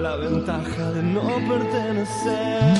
[0.00, 2.74] La ventaja de no pertenecer.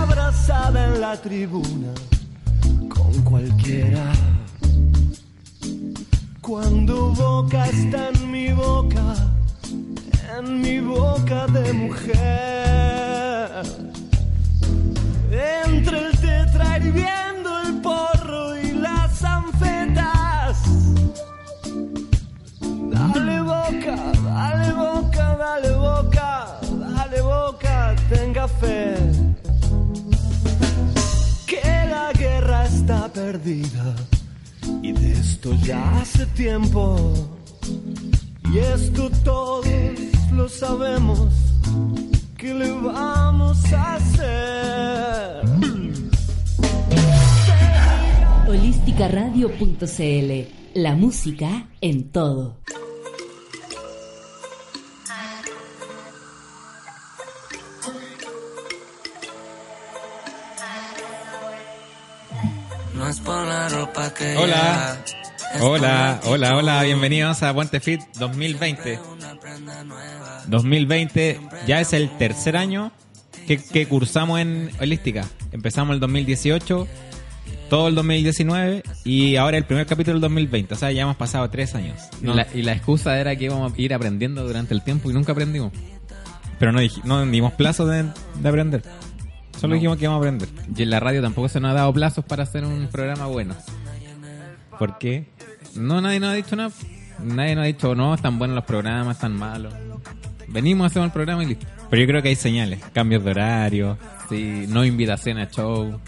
[0.00, 1.94] Abrazada en la tribuna
[2.88, 4.12] con cualquiera.
[6.40, 9.14] Cuando boca está en mi boca,
[10.38, 12.24] en mi boca de mujer.
[15.64, 20.58] Entre el tetra hirviendo el porro y las anfetas.
[22.90, 23.96] Dale boca,
[24.44, 26.60] dale boca, dale boca,
[26.94, 28.94] dale boca, tenga fe.
[31.46, 31.62] Que
[31.94, 33.94] la guerra está perdida
[34.82, 37.12] y de esto ya hace tiempo.
[38.52, 39.66] Y esto todos
[40.32, 41.32] lo sabemos.
[42.36, 45.44] ¿Qué le vamos a hacer?
[48.46, 50.30] Holísticaradio.cl
[50.74, 52.58] La música en todo.
[63.20, 64.98] Por la ropa que Hola.
[65.60, 68.98] Hola, hola, hola, bienvenidos a Puente Fit 2020.
[69.12, 70.42] Una prenda nueva.
[70.48, 72.92] 2020 ya es el tercer año
[73.46, 75.24] que, que cursamos en Holística.
[75.52, 76.88] Empezamos el 2018,
[77.70, 80.74] todo el 2019 y ahora el primer capítulo del 2020.
[80.74, 82.00] O sea, ya hemos pasado tres años.
[82.20, 85.10] Y, No, la, y la excusa era que íbamos a ir aprendiendo durante el tiempo
[85.10, 85.72] y nunca aprendimos.
[86.58, 88.04] pero no, no dimos plazo de,
[88.40, 88.82] de aprender.
[89.64, 89.74] Solo No.
[89.76, 90.48] dijimos que íbamos a aprender.
[90.76, 93.54] Y en la radio tampoco se nos ha dado plazos para hacer un programa bueno.
[94.78, 95.26] ¿Por qué?
[95.74, 96.70] No, nadie nos ha dicho nada.
[97.22, 99.72] Nadie nos ha dicho, no, están buenos los programas, están malos.
[100.48, 101.66] Venimos, hacemos el programa y listo.
[101.88, 102.80] Pero yo creo que hay señales.
[102.92, 103.96] Cambios de horario,
[104.28, 106.00] Sí, no invitación a show.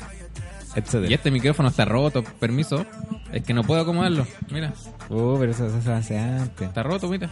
[0.75, 1.11] etcétera.
[1.11, 2.85] Y este micrófono está roto, permiso.
[3.33, 4.27] Es que no puedo acomodarlo.
[4.51, 4.73] Mira,
[5.09, 6.69] Uh, pero eso, eso se hace antes.
[6.69, 7.31] está roto, mira.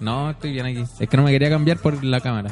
[0.00, 0.84] No, estoy bien aquí.
[0.98, 2.50] Es que no me quería cambiar por la cámara.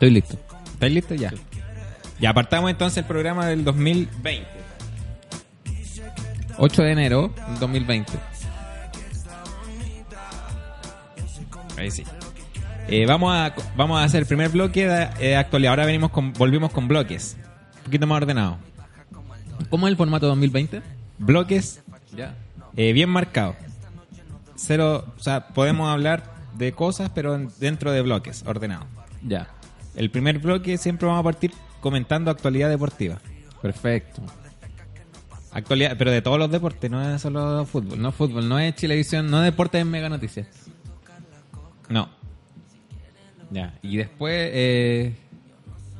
[0.00, 0.38] Estoy listo.
[0.72, 1.30] ¿Estáis listos ya?
[2.20, 4.46] Ya apartamos entonces el programa del 2020.
[6.56, 8.12] 8 de enero del 2020.
[11.76, 12.04] Ahí sí.
[12.88, 15.72] Eh, vamos, a, vamos a hacer el primer bloque de eh, actualidad.
[15.72, 17.36] Ahora venimos con, volvimos con bloques.
[17.78, 18.58] Un poquito más ordenado.
[19.68, 20.82] ¿Cómo es el formato 2020?
[21.18, 21.82] Bloques
[22.16, 22.34] Ya.
[22.76, 23.56] eh, bien marcados.
[24.56, 26.24] Cero, o sea, podemos hablar
[26.54, 28.86] de cosas, pero en- dentro de bloques ordenados.
[29.22, 29.48] Ya.
[30.00, 31.52] El primer bloque siempre vamos a partir
[31.82, 33.18] comentando actualidad deportiva.
[33.60, 34.22] Perfecto.
[35.52, 38.00] Actualidad, pero de todos los deportes, no es solo fútbol.
[38.00, 40.46] No fútbol, no es Chilevisión, no deporte es mega noticias.
[41.90, 42.08] No.
[43.50, 43.74] Ya.
[43.82, 45.16] Y después, eh,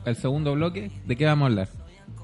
[0.07, 1.69] el segundo bloque, ¿de qué vamos a hablar?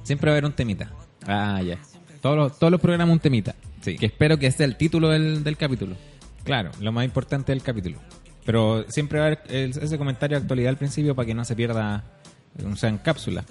[0.03, 0.91] Siempre va a haber un temita.
[1.26, 1.76] Ah, ya.
[2.22, 3.54] Todos los, todos los programas un temita.
[3.82, 3.98] Sí.
[3.98, 5.94] Que espero que sea el título del, del capítulo.
[6.43, 7.98] Claro, lo más importante del capítulo.
[8.47, 11.45] Pero siempre va a haber el- ese comentario de actualidad al principio para que no
[11.45, 12.05] se pierda,
[12.65, 13.45] o sea, en cápsula.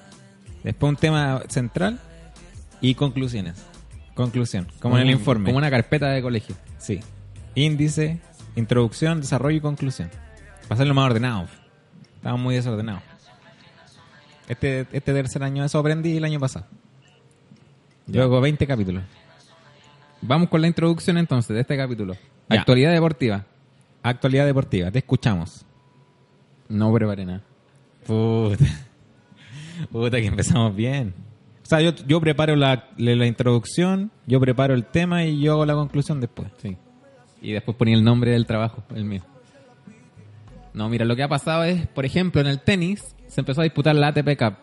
[0.64, 2.00] Después un tema central
[2.82, 3.56] y conclusiones.
[4.16, 5.46] Conclusión, como en el informe.
[5.48, 6.56] Como una carpeta de colegio.
[6.78, 7.02] Sí.
[7.54, 8.20] Índice,
[8.56, 10.10] introducción, desarrollo y conclusión.
[10.64, 11.48] Para hacerlo más ordenado.
[12.16, 13.04] Estamos muy desordenados.
[14.48, 16.66] Este, este tercer año eso aprendí el año pasado.
[18.08, 19.04] Luego 20 capítulos.
[20.22, 22.16] Vamos con la introducción entonces de este capítulo.
[22.50, 22.60] Ya.
[22.62, 23.46] Actualidad deportiva.
[24.06, 25.66] Actualidad deportiva, te escuchamos.
[26.70, 27.42] No preparé nada.
[28.06, 28.64] Puta.
[29.92, 31.16] Puta que empezamos bien.
[31.64, 35.66] O sea, yo, yo preparo la, la, introducción, yo preparo el tema y yo hago
[35.66, 36.50] la conclusión después.
[36.62, 36.78] Sí.
[37.42, 39.24] Y después ponía el nombre del trabajo, el mío.
[40.76, 43.64] No, mira, lo que ha pasado es, por ejemplo, en el tenis se empezó a
[43.64, 44.54] disputar la ATP Cup,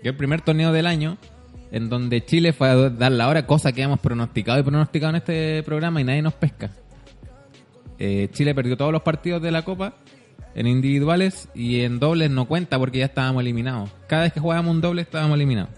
[0.00, 1.18] que es el primer torneo del año,
[1.70, 5.16] en donde Chile fue a dar la hora, cosa que hemos pronosticado y pronosticado en
[5.16, 6.70] este programa y nadie nos pesca.
[8.00, 9.94] Eh, Chile perdió todos los partidos de la Copa
[10.54, 13.90] en individuales y en dobles no cuenta porque ya estábamos eliminados.
[14.08, 15.70] Cada vez que jugábamos un doble estábamos eliminados.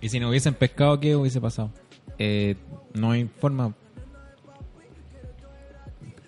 [0.00, 1.70] Y si no hubiesen pescado, ¿qué hubiese pasado?
[2.18, 2.54] Eh,
[2.94, 3.74] No hay forma.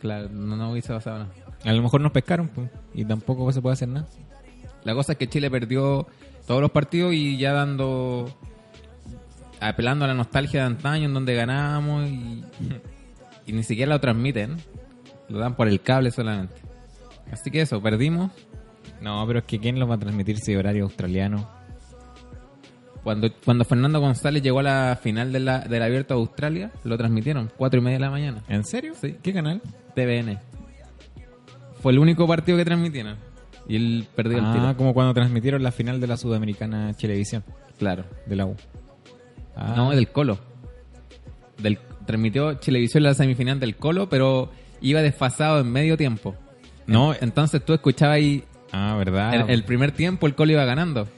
[0.01, 1.31] claro, no, no hubiese pasado nada.
[1.65, 4.09] A lo mejor nos pescaron pues, y tampoco se puede hacer nada.
[4.85, 6.07] La cosa es que Chile perdió
[6.47, 8.35] todos los partidos y ya dando
[9.61, 12.43] apelando a la nostalgia de antaño en donde ganábamos y,
[13.47, 14.57] y ni siquiera lo transmiten.
[15.31, 16.55] Lo dan por el cable solamente.
[17.33, 18.31] Así que eso, perdimos.
[19.01, 21.49] No, pero es que ¿quién lo va a transmitir si horario australiano?
[23.03, 26.99] Cuando, cuando Fernando González llegó a la final de la, del Abierto de Australia, lo
[26.99, 28.43] transmitieron, cuatro y media de la mañana.
[28.49, 28.93] ¿En serio?
[29.01, 29.17] Sí.
[29.23, 29.63] ¿Qué canal?
[29.95, 30.39] TVN.
[31.81, 33.17] Fue el único partido que transmitieron.
[33.67, 34.77] Y él perdió el Ah, tiro.
[34.77, 37.43] como cuando transmitieron la final de la Sudamericana Televisión,
[37.79, 38.05] Claro.
[38.27, 38.57] de la U.
[39.57, 40.39] Ah, No, del Colo.
[41.57, 44.51] Del, transmitió Chilevisión la semifinal del Colo, pero
[44.81, 46.35] iba desfasado en medio tiempo.
[46.87, 49.35] No, En- entonces tú escuchabas ahí Ah, ¿verdad?
[49.35, 51.09] el, el primer tiempo el Colo iba ganando.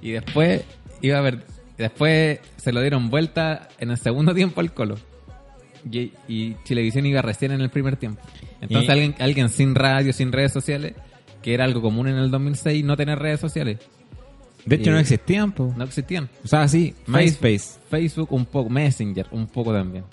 [0.00, 0.64] Y después
[1.00, 1.44] iba a ver,
[1.78, 4.96] después se lo dieron vuelta en el segundo tiempo al Colo.
[5.90, 8.20] Y, y Chilevisión iba recién en el primer tiempo.
[8.60, 10.94] Entonces Y- alguien, alguien sin radio, sin redes sociales,
[11.42, 13.78] que era algo común en el 2006, no tener redes sociales.
[14.64, 15.74] de hecho, eh, no existían, po.
[15.76, 16.28] No existían.
[16.44, 17.80] O sea, sí, MySpace.
[17.90, 20.04] Facebook un poco, Messenger un poco también.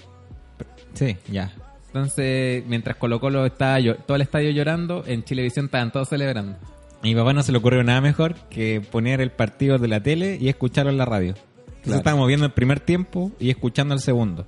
[0.96, 1.52] Sí, ya.
[2.00, 6.54] Entonces, mientras Colo Colo estaba todo el estadio llorando, en Chilevisión estaban todos celebrando.
[6.54, 10.02] A mi papá no se le ocurrió nada mejor que poner el partido de la
[10.02, 11.30] tele y escucharlo en la radio.
[11.32, 11.98] Entonces Claro.
[11.98, 14.46] estábamos viendo el primer tiempo y escuchando el segundo.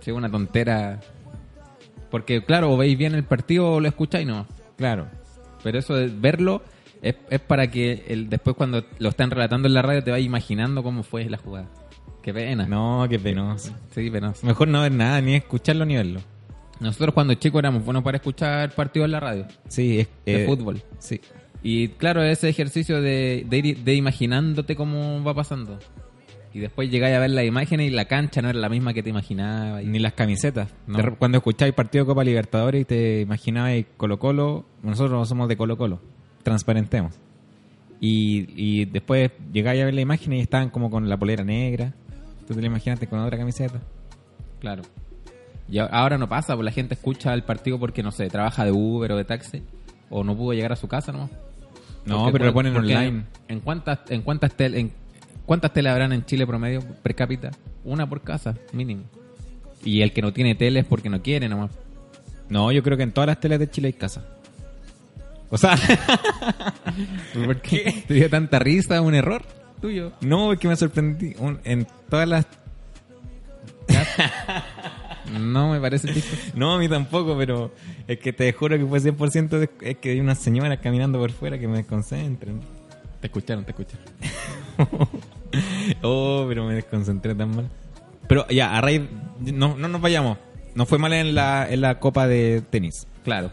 [0.00, 1.00] Sí, una tontera.
[2.10, 4.46] Porque, claro, o veis bien el partido o lo escucháis no.
[4.76, 5.06] Claro.
[5.62, 6.62] Pero eso de verlo
[7.02, 10.26] es, es para que el, después cuando lo están relatando en la radio te vayas
[10.26, 11.68] imaginando cómo fue la jugada.
[12.22, 12.66] Qué pena.
[12.66, 13.74] No, qué penoso.
[13.94, 14.46] Sí, penoso.
[14.46, 16.20] Mejor no ver nada, ni escucharlo ni verlo.
[16.80, 19.46] Nosotros cuando chicos éramos buenos para escuchar partidos en la radio.
[19.68, 20.82] Sí, es De eh, fútbol.
[20.98, 21.20] Sí.
[21.62, 25.78] Y claro, ese ejercicio de, de ir de imaginándote cómo va pasando.
[26.52, 29.02] Y después llegáis a ver las imágenes y la cancha no era la misma que
[29.02, 29.84] te imaginabas.
[29.84, 30.68] Ni las camisetas.
[30.86, 31.16] No.
[31.16, 35.76] Cuando escucháis partido de Copa Libertadores y te imaginabais Colo Colo, nosotros somos de Colo
[35.76, 36.00] Colo,
[36.42, 37.14] transparentemos.
[38.00, 41.92] Y, y después llegáis a ver la imagen y estaban como con la polera negra.
[42.48, 43.80] Tú te la imaginaste con otra camiseta.
[44.58, 44.82] Claro.
[45.70, 48.72] Y ahora no pasa, pues la gente escucha el partido porque, no sé, trabaja de
[48.72, 49.62] Uber o de taxi.
[50.08, 51.30] O no pudo llegar a su casa, ¿no?
[52.04, 53.24] No, Porque pero lo ponen porque online.
[53.46, 54.92] ¿En cuántas, en cuántas tele, en
[55.46, 57.50] cuántas tele habrán en Chile promedio per cápita?
[57.84, 59.04] Una por casa, mínimo.
[59.84, 61.70] Y el que no tiene tele es porque no quiere nomás.
[62.48, 64.24] No, yo creo que en todas las teles de Chile hay casa.
[65.50, 65.76] O sea,
[67.34, 68.04] ¿Por qué?
[68.08, 69.00] ¿Te dio tanta risa?
[69.00, 69.42] ¿Un error
[69.80, 70.12] tuyo?
[70.20, 71.34] no, es que me sorprendí.
[71.38, 72.46] Un- en todas las...
[75.38, 76.42] No me parece chistoso.
[76.54, 77.72] No, a mí tampoco, pero
[78.08, 81.30] es que te juro que fue 100% de- es que hay unas señoras caminando por
[81.30, 82.60] fuera que me desconcentran.
[83.20, 84.04] Te escucharon, te escucharon.
[86.02, 87.68] oh, pero me desconcentré tan mal.
[88.28, 89.02] Pero ya, a raíz...
[89.40, 90.38] No, no nos vayamos.
[90.74, 93.06] Nos fue mal en la, en la copa de tenis.
[93.24, 93.50] Claro.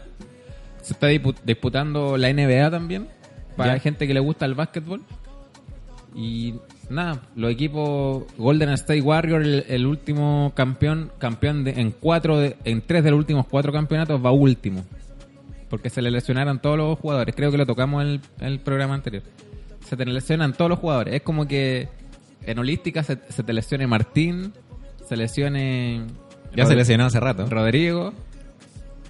[0.82, 3.08] Se está dispu- disputando la NBA también.
[3.56, 3.80] Para Ya.
[3.80, 5.02] gente que le gusta el básquetbol.
[6.14, 6.54] Y
[6.90, 12.56] nada, los equipos Golden State Warriors, el, el último campeón, campeón de- en cuatro, de-
[12.64, 14.84] en tres de los últimos cuatro campeonatos, va último.
[15.70, 17.34] Porque se le lesionaron todos los jugadores.
[17.34, 19.22] Creo que lo tocamos en el, en el programa anterior.
[19.86, 21.14] Se te lesionan todos los jugadores.
[21.14, 21.88] Es como que
[22.46, 24.52] en holística se, se te lesione Martín,
[25.06, 26.06] se lesione...
[26.56, 27.46] Ya se lesionó hace rato.
[27.50, 28.14] Rodrigo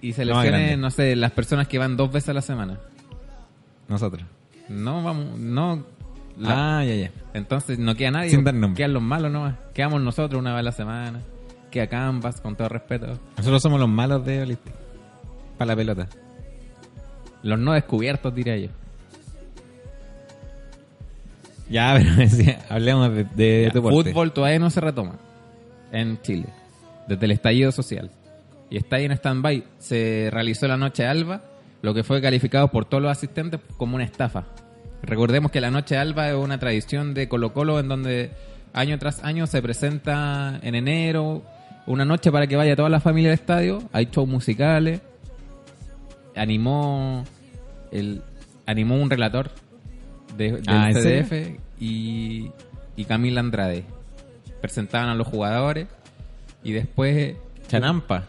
[0.00, 2.78] y se lesione, no sé, las personas que van dos veces a la semana.
[3.88, 4.24] Nosotros.
[4.68, 5.84] No, vamos, no.
[6.38, 7.10] La- Ah, ya, ya.
[7.34, 8.30] entonces no queda nadie.
[8.30, 8.76] Sin dar nombre.
[8.76, 9.56] Quedan los malos nomás.
[9.74, 11.20] Quedamos nosotros una vez a la semana.
[11.70, 13.18] Queda Canvas, con todo respeto.
[13.36, 14.76] Nosotros somos los malos de Holística.
[15.58, 16.08] Para la pelota.
[17.42, 18.68] Los no descubiertos, diría yo.
[21.70, 24.10] Ya, pero hablemos de, de Ya, deporte.
[24.10, 25.16] fútbol todavía no se retoma
[25.92, 26.46] en Chile.
[27.06, 28.10] Desde el estallido social.
[28.70, 29.64] Y está ahí en stand-by.
[29.78, 31.42] Se realizó la noche alba,
[31.82, 34.44] lo que fue calificado por todos los asistentes como una estafa.
[35.02, 38.30] Recordemos que la noche alba es una tradición de Colo Colo en donde
[38.72, 41.42] año tras año se presenta en enero
[41.86, 43.82] una noche para que vaya toda la familia al estadio.
[43.92, 45.00] Hay shows musicales.
[46.36, 47.24] Animó
[47.90, 48.22] el
[48.66, 49.50] animó un relator
[50.36, 51.32] de, del Ah, ¿en CDF
[51.80, 52.50] y,
[52.96, 53.84] y Camila Andrade.
[54.60, 55.86] Presentaban a los jugadores
[56.62, 57.36] y después
[57.68, 58.24] Chanampa.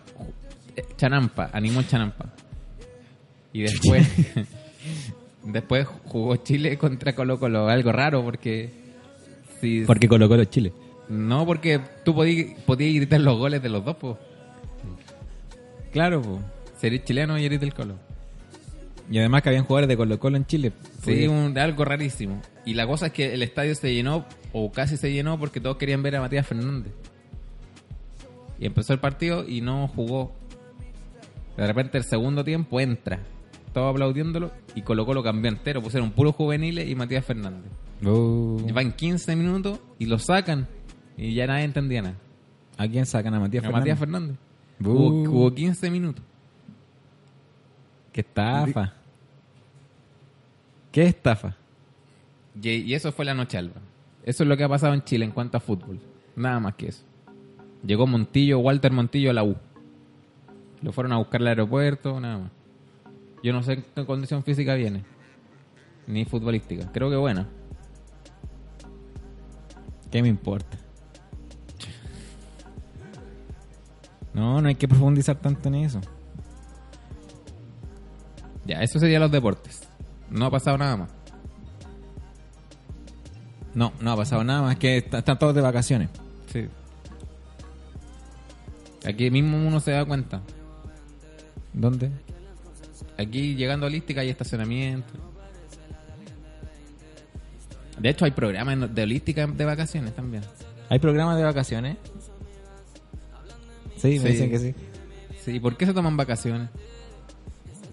[0.76, 2.26] eh, Chanampa, animó Chanampa.
[3.52, 4.08] Y después
[5.52, 8.70] después jugó Chile contra Colo Colo, algo raro porque
[9.60, 10.72] si Porque colocó los Chile.
[11.10, 12.56] no porque tú podías
[12.96, 14.16] gritar los goles de los dos, pues.
[15.92, 16.40] Claro, po.
[16.80, 17.96] Si eres chileno y eres del Colo.
[19.12, 20.72] Y además que habían jugadores de Colo Colo en Chile.
[21.04, 22.42] Sí, un- algo rarísimo.
[22.66, 25.78] Y la cosa es que el estadio se llenó, o casi se llenó, porque todos
[25.78, 26.94] querían ver a Matías Fernández.
[28.60, 30.32] Y empezó el partido y no jugó.
[31.58, 33.20] De repente el segundo tiempo entra,
[33.74, 35.82] todos aplaudiéndolo, y colocó lo cambió entero.
[35.82, 37.72] Pusieron puros juveniles y Matías Fernández.
[38.06, 38.58] Oh.
[38.74, 40.68] Van 15 minutos y lo sacan.
[41.18, 42.16] Y ya nadie entendía nada.
[42.78, 43.34] ¿A quién sacan?
[43.34, 43.82] ¿A Matías A Fernández?
[43.82, 44.38] Matías Fernández.
[44.82, 46.24] Hubo, hubo 15 minutos.
[48.12, 48.94] Qué estafa.
[50.92, 51.56] ¿Qué estafa?
[52.62, 53.82] Y, y eso fue la noche alba.
[54.24, 56.00] Eso es lo que ha pasado en Chile en cuanto a fútbol.
[56.36, 57.04] Nada más que eso.
[57.86, 59.56] Llegó Montillo, Walter Montillo a la U.
[60.82, 62.52] Lo fueron a buscar al aeropuerto, nada más.
[63.44, 65.04] Yo no sé en qué condición física viene.
[66.08, 66.92] Ni futbolística.
[66.92, 67.48] Creo que buena.
[70.12, 70.78] ¿Qué me importa?
[74.34, 76.02] No, no hay que profundizar tanto en eso.
[78.66, 79.82] Ya, eso sería los deportes.
[80.30, 81.10] No ha pasado nada más.
[83.74, 86.10] No, no ha pasado nada más que est- están todos de vacaciones.
[86.52, 86.68] Sí.
[89.08, 90.42] Aquí mismo uno se da cuenta.
[91.74, 92.12] ¿Dónde?
[93.20, 95.12] Aquí llegando a Holística hay estacionamiento.
[98.00, 100.42] De hecho, hay programas de Holística de vacaciones también.
[100.88, 101.98] ¿Hay programas de vacaciones?
[103.98, 104.28] Sí, me Sí.
[104.30, 104.76] dicen que sí.
[105.44, 106.70] Sí, ¿por qué se toman vacaciones?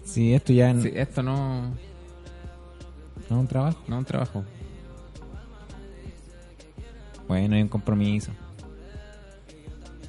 [0.05, 1.75] Sí, esto ya n- Sí, esto no, no
[3.25, 3.83] es un trabajo.
[3.87, 4.43] no es un trabajo.
[7.27, 8.31] Bueno, hay un compromiso.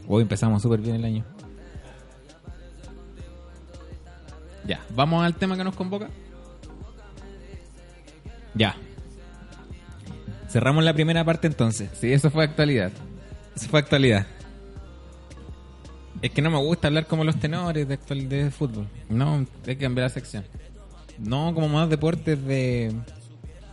[0.06, 1.24] Hoy empezamos súper bien el año.
[4.68, 6.10] Ya, vamos al tema que nos convoca.
[8.54, 8.76] Ya.
[10.50, 11.90] Cerramos la primera parte entonces.
[11.98, 12.92] Sí, eso fue actualidad.
[13.56, 14.26] Eso fue actualidad.
[16.20, 18.86] Es que no me gusta hablar como los tenores de actual de fútbol.
[19.08, 20.44] No, hay que cambiar la sección.
[21.18, 22.94] No, como más deportes de...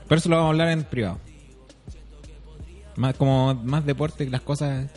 [0.07, 1.19] Pero eso lo vamos a hablar en privado.
[2.95, 4.89] Más, como más deportes, las cosas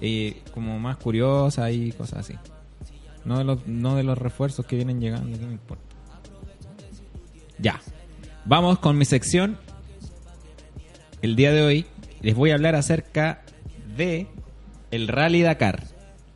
[0.00, 2.34] eh, como más curiosas y cosas así.
[3.24, 5.84] No de, los, no de los refuerzos que vienen llegando, no me importa.
[7.58, 7.80] Ya.
[8.44, 9.58] Vamos con mi sección.
[11.20, 11.86] El día de hoy
[12.20, 13.42] les voy a hablar acerca
[13.96, 14.26] de
[14.90, 15.82] el Rally Dakar.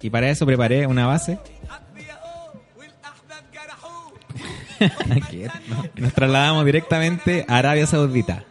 [0.01, 1.39] Y para eso preparé una base.
[5.31, 5.49] ¿Qué?
[5.97, 8.45] Nos trasladamos directamente a Arabia Saudita.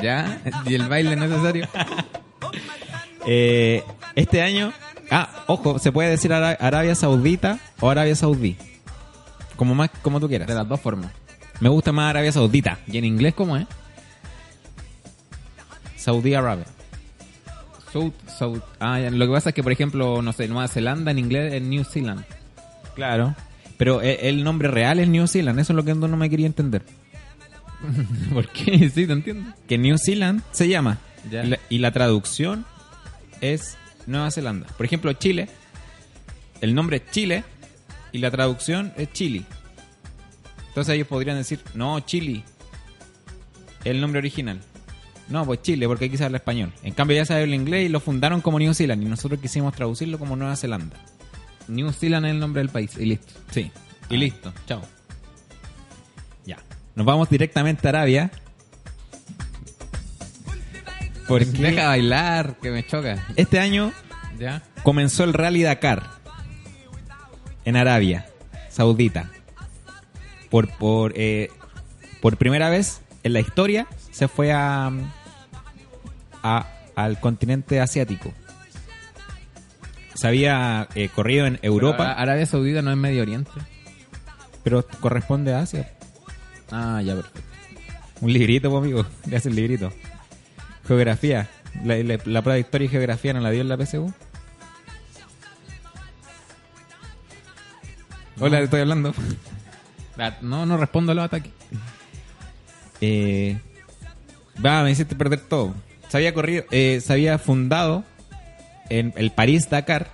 [0.00, 0.40] ¿Ya?
[0.64, 1.68] ¿Y el baile necesario?
[3.30, 3.84] Eh,
[4.14, 4.72] este año,
[5.10, 8.56] ah, ojo, se puede decir Ara- Arabia Saudita o Arabia Saudí.
[9.56, 10.46] Como más, como tú quieras.
[10.48, 11.10] De las dos formas.
[11.60, 12.78] Me gusta más Arabia Saudita.
[12.86, 13.66] ¿Y en inglés cómo es?
[15.96, 16.66] Saudí Arabia.
[17.92, 18.60] South, South.
[18.80, 21.62] Ah, lo que pasa es que, por ejemplo, no sé, Nueva Zelanda en inglés es
[21.62, 22.24] New Zealand.
[22.94, 23.34] Claro.
[23.78, 25.58] Pero eh, el nombre real es New Zealand.
[25.58, 26.82] Eso es lo que no me quería entender.
[28.32, 28.90] ¿Por qué?
[28.90, 29.52] Sí, te entiendo.
[29.66, 30.98] Que New Zealand se llama.
[31.30, 31.44] Ya.
[31.44, 32.66] Y, la, y la traducción
[33.40, 33.76] es
[34.08, 34.66] Nueva Zelanda.
[34.76, 35.48] Por ejemplo, Chile.
[36.60, 37.44] El nombre es Chile.
[38.10, 39.44] Y la traducción es Chile.
[40.68, 42.42] Entonces ellos podrían decir, no, Chile.
[43.84, 44.60] El nombre original.
[45.28, 46.72] No, pues Chile, porque aquí se habla español.
[46.82, 49.02] En cambio ya sabe el inglés y lo fundaron como New Zealand.
[49.02, 50.96] Y nosotros quisimos traducirlo como Nueva Zelanda.
[51.68, 53.34] New Zealand es el nombre del país y listo.
[53.50, 53.70] Sí.
[54.08, 54.54] Y listo.
[54.66, 54.80] Chao.
[56.46, 56.56] Ya.
[56.94, 58.30] Nos vamos directamente a Arabia.
[61.28, 63.24] Porque Deja bailar, que me choca.
[63.36, 63.92] este año
[64.38, 64.62] ¿Ya?
[64.82, 66.02] comenzó el Rally Dakar
[67.64, 68.26] en Arabia
[68.70, 69.30] Saudita.
[70.50, 71.50] Por, por, eh,
[72.22, 74.90] por primera vez en la historia se fue a,
[76.42, 76.66] a-
[76.96, 78.32] al continente asiático.
[80.14, 83.50] Se había eh, corrido en Europa, Pero Arabia Saudita no es Medio Oriente.
[84.64, 85.92] pero corresponde a Asia.
[86.72, 87.40] Ah, ya, perfecto.
[88.20, 89.06] Un librito, pues, amigo.
[89.26, 89.92] Le hace el librito.
[90.88, 91.48] Geografía.
[91.84, 94.12] La, la- la prueba de historia y geografía no la dio en la PSU.
[98.40, 99.12] Hola, estoy hablando.
[100.40, 101.52] No, no respondo a los ataques.
[103.00, 103.58] Eh,
[104.64, 105.74] va, me hiciste perder todo.
[106.08, 108.04] Se había corrido, eh, se había fundado
[108.88, 110.08] en el París Dakar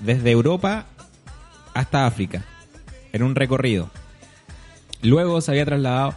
[0.00, 0.86] desde Europa
[1.74, 2.42] hasta África
[3.12, 3.90] en un recorrido.
[5.02, 6.14] Luego se había trasladado,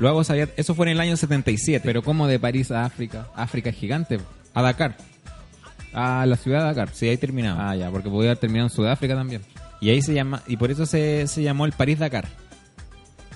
[0.00, 3.28] luego se había, eso fue en el año 77, Pero como de París a África.
[3.36, 4.18] África es gigante.
[4.54, 4.96] a Dakar.
[5.92, 6.90] A la ciudad de Dakar.
[6.92, 7.70] Sí, ahí terminaba.
[7.70, 9.42] Ah, ya, porque podía haber terminado en Sudáfrica también.
[9.80, 12.26] Y ahí se llama, y por eso se, se llamó el París Dakar.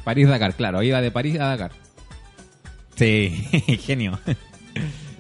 [0.04, 0.83] París-Dakar, claro.
[0.83, 1.73] Iba de París a Dakar.
[2.97, 3.28] Sí,
[3.80, 4.18] genio.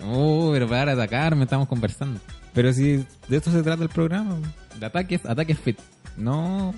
[0.04, 2.20] Oh, pero para atacar me estamos conversando.
[2.52, 2.98] Pero si
[3.28, 4.36] de esto se trata el programa,
[4.78, 5.78] De ataques, ataques fit.
[6.16, 6.74] no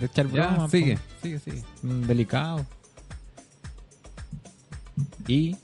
[0.00, 0.68] de echar Ya, broma.
[0.68, 1.62] sigue, sigue, sigue.
[1.82, 2.66] Delicado.
[5.26, 5.56] Y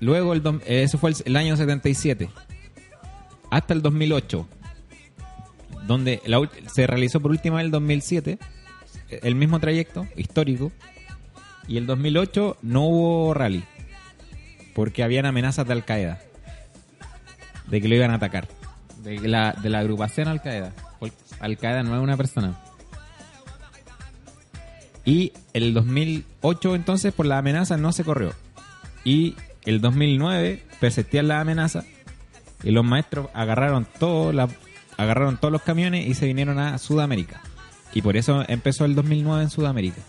[0.00, 2.30] luego, el eso fue el, el año 77,
[3.50, 4.46] hasta el 2008,
[5.86, 6.20] donde
[6.72, 8.38] se realizó por última vez el 2007,
[9.10, 10.72] eh, el mismo trayecto histórico,
[11.66, 13.64] y el 2008 no hubo rally.
[14.74, 16.20] porque habían amenazas de Al Qaeda
[17.70, 18.48] de que lo iban a atacar.
[19.02, 20.72] De la, de la agrupación Al Qaeda.
[21.38, 22.60] Al Qaeda no es una persona.
[25.04, 28.32] Y el 2008 entonces por la amenaza no se corrió.
[29.04, 31.84] Y el 2009 persistían las amenazas
[32.62, 34.48] y los maestros agarraron todo la,
[34.96, 37.40] agarraron todos los camiones y se vinieron a Sudamérica.
[37.92, 40.00] Y por eso empezó el 2009 en Sudamérica.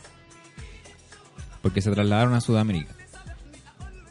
[1.62, 2.94] Porque se trasladaron a Sudamérica.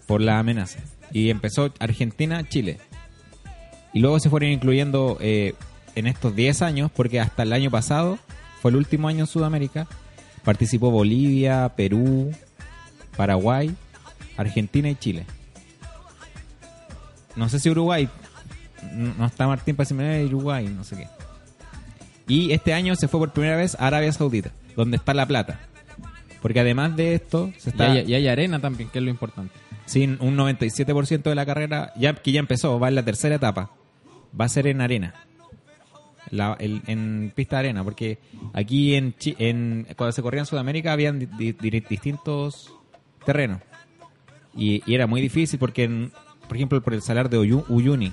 [0.07, 0.81] Por la amenaza.
[1.13, 2.79] Y empezó Argentina, Chile.
[3.93, 5.55] Y luego se fueron incluyendo eh,
[5.95, 8.19] en estos 10 años, porque hasta el año pasado,
[8.63, 9.87] fue el último año en Sudamérica,
[10.45, 12.33] participó Bolivia, Perú,
[13.17, 13.75] Paraguay,
[14.37, 15.27] Argentina y Chile.
[17.37, 18.09] No sé si Uruguay,
[18.93, 21.09] no está Martín para decirme, "Eh, Uruguay, no sé qué.
[22.27, 25.61] Y este año se fue por primera vez a Arabia Saudita, donde está la plata.
[26.43, 29.11] Porque además de esto, se Y está hay, y hay arena también, que es lo
[29.11, 29.53] importante.
[29.87, 33.71] sin un 97% de la carrera, ya que ya empezó, va en la tercera etapa,
[34.41, 35.15] va a ser en arena.
[36.31, 38.19] La- el- en pista de arena, porque
[38.53, 42.73] aquí en, en cuando se corría en Sudamérica habían di- di- di- distintos
[43.25, 43.61] terrenos.
[44.55, 46.13] Y, y era muy difícil porque, en-
[46.47, 48.13] por ejemplo, por el salar de Uyu- Uyuni,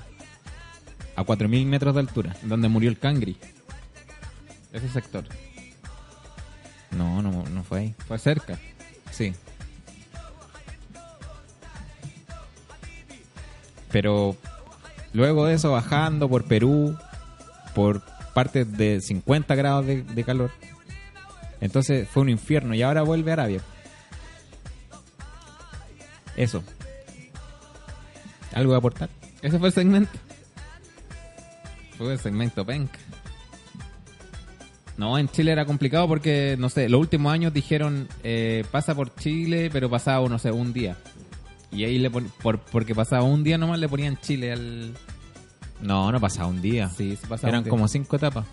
[1.16, 2.36] a 4.000 metros de altura.
[2.42, 3.36] Donde murió el cangri.
[4.72, 5.24] Ese sector.
[6.96, 7.94] No, no, no fue ahí.
[8.06, 8.58] Fue cerca.
[9.10, 9.32] Sí.
[13.90, 14.36] Pero
[15.12, 16.96] luego de eso, bajando por Perú,
[17.78, 18.02] por
[18.34, 20.50] partes de 50 grados de, calor.
[21.60, 23.60] Entonces fue un infierno y ahora vuelve a Arabia.
[26.36, 26.64] Eso.
[28.52, 29.10] ¿Algo que aportar?
[29.42, 30.10] Ese fue el segmento.
[31.96, 32.98] Fue el segmento penca.
[34.96, 39.14] No, en Chile era complicado porque, no sé, los últimos años dijeron eh, pasa por
[39.14, 40.96] Chile, pero pasaba, no sé, un día.
[41.70, 44.94] Y ahí le pon- por, porque pasaba un día nomás le ponían Chile al...
[45.82, 46.88] No, no pasaba un día.
[46.90, 47.70] Sí, se pasaba Eran un día.
[47.70, 48.46] como cinco etapas.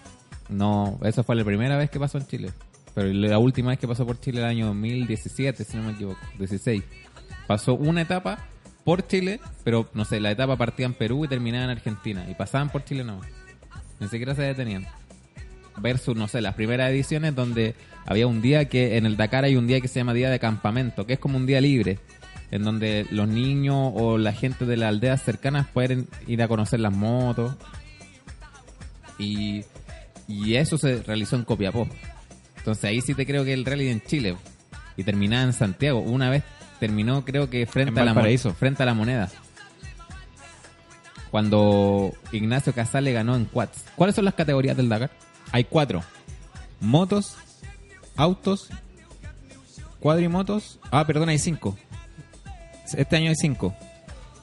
[0.50, 2.52] No, esa fue la primera vez que pasó en Chile.
[2.94, 6.20] Pero la última vez que pasó por Chile el año 2017, si no me equivoco,
[6.38, 6.84] 16.
[7.48, 8.40] Pasó una etapa
[8.84, 12.26] por Chile, pero no sé, la etapa partía en Perú y terminaba en Argentina.
[12.30, 13.20] Y pasaban por Chile no.
[14.00, 14.86] Ni siquiera se detenían.
[15.78, 19.56] Versus, no sé, las primeras ediciones donde había un día que en el Dakar hay
[19.58, 22.00] un día que se llama Día de Campamento, que es como un día libre,
[22.52, 26.80] en donde los niños o la gente de las aldeas cercanas pueden ir a conocer
[26.80, 27.56] las motos.
[29.18, 29.64] Y,
[30.28, 31.88] y eso se realizó en Copiapó.
[32.58, 34.36] Entonces ahí sí te creo que el rally en Chile.
[34.98, 36.00] Y terminaba en Santiago.
[36.00, 36.44] Una vez
[36.80, 39.30] terminó creo que frente En a la frente a la moneda.
[41.32, 43.84] Cuando Ignacio Casale ganó en quads.
[43.96, 45.12] ¿Cuáles son las categorías del Dakar?
[45.52, 46.02] Hay cuatro.
[46.80, 47.36] Motos,
[48.16, 48.70] autos,
[50.00, 50.80] cuadrimotos.
[50.92, 51.78] Ah, perdón, hay cinco.
[52.94, 53.74] Este año hay cinco.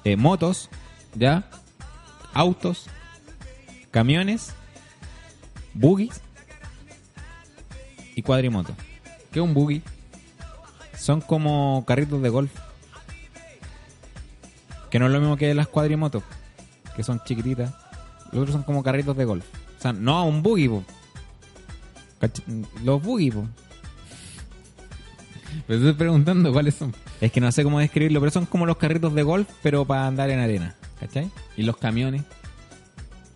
[0.04, 0.68] Eh, motos,
[1.14, 1.44] ¿Ya?
[2.34, 2.86] autos,
[3.90, 4.54] camiones,
[5.74, 6.20] buggies
[8.14, 8.74] y cuadrimotos.
[9.30, 9.82] ¿Qué es un buggy?
[10.98, 12.52] Son como carritos de golf.
[14.90, 16.22] Que no es lo mismo que las cuadrimotos,
[16.94, 17.72] que son chiquititas.
[18.30, 19.44] Los otros son como carritos de golf.
[19.78, 20.84] O sea, no un buggy, po.
[22.84, 23.32] Los buggy.
[25.66, 26.94] Pero estoy preguntando cuáles son.
[27.20, 30.06] Es que no sé cómo describirlo, pero son como los carritos de golf, pero para
[30.06, 30.74] andar en arena.
[31.00, 31.30] ¿Cachai?
[31.56, 32.22] ¿Y los camiones?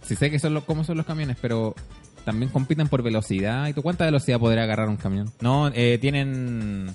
[0.02, 1.74] Sí sé que son los, cómo son los camiones, pero
[2.24, 3.66] también compiten por velocidad.
[3.68, 5.32] ¿Y tú cuánta velocidad podrá agarrar un camión?
[5.40, 6.94] No, eh, tienen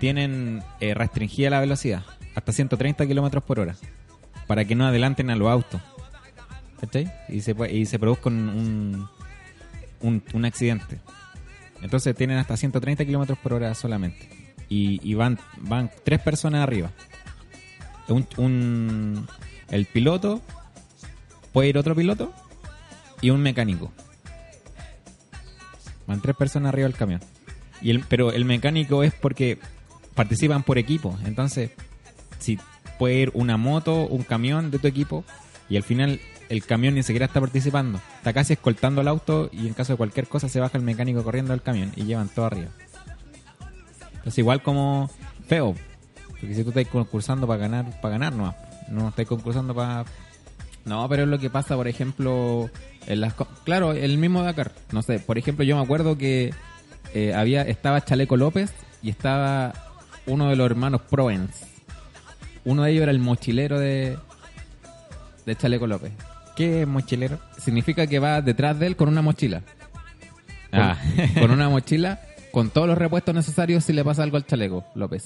[0.00, 2.02] tienen eh, restringida la velocidad
[2.34, 3.76] hasta 130 kilómetros por hora
[4.46, 5.80] para que no adelanten a los autos.
[6.80, 7.10] ¿Cachai?
[7.28, 9.08] Y se, y se produzca un, un,
[10.00, 10.98] un- un accidente.
[11.80, 14.28] Entonces tienen hasta 130 kilómetros por hora solamente.
[14.76, 16.90] Y, y van, van tres personas arriba.
[18.08, 19.28] Un, un-
[19.70, 20.40] el piloto,
[21.52, 22.32] puede ir otro piloto
[23.20, 23.92] y un mecánico.
[26.08, 27.20] Van tres personas arriba del camión.
[27.80, 29.58] Y el, pero el mecánico es porque
[30.16, 31.16] participan por equipo.
[31.24, 31.70] Entonces,
[32.40, 32.58] si
[32.98, 35.24] puede ir una moto, un camión de tu equipo,
[35.68, 38.00] y al final el camión ni siquiera está participando.
[38.16, 41.22] Está casi escoltando el auto y en caso de cualquier cosa se baja el mecánico
[41.22, 42.70] corriendo del camión y llevan todo arriba.
[44.24, 45.10] Entonces igual como
[45.46, 45.74] feo.
[46.28, 48.54] Porque si tú estás concursando para ganar, para ganar no,
[48.88, 50.04] no estás concursando para...
[50.86, 52.70] No, pero es lo que pasa, por ejemplo,
[53.06, 53.34] en las...
[53.64, 54.72] Claro, el mismo Dakar.
[54.92, 56.52] No sé, por ejemplo, yo me acuerdo que
[57.14, 59.72] eh, había estaba Chaleco López y estaba
[60.26, 61.50] uno de los hermanos Proens.
[62.64, 64.18] Uno de ellos era el mochilero de,
[65.46, 66.12] de Chaleco López.
[66.56, 67.38] ¿Qué es mochilero?
[67.58, 69.60] Significa que va detrás de él con una mochila.
[70.70, 70.98] Con, Ah.
[71.40, 72.20] con una mochila,
[72.54, 75.24] con todos los repuestos necesarios si le pasa algo al Chaleco López.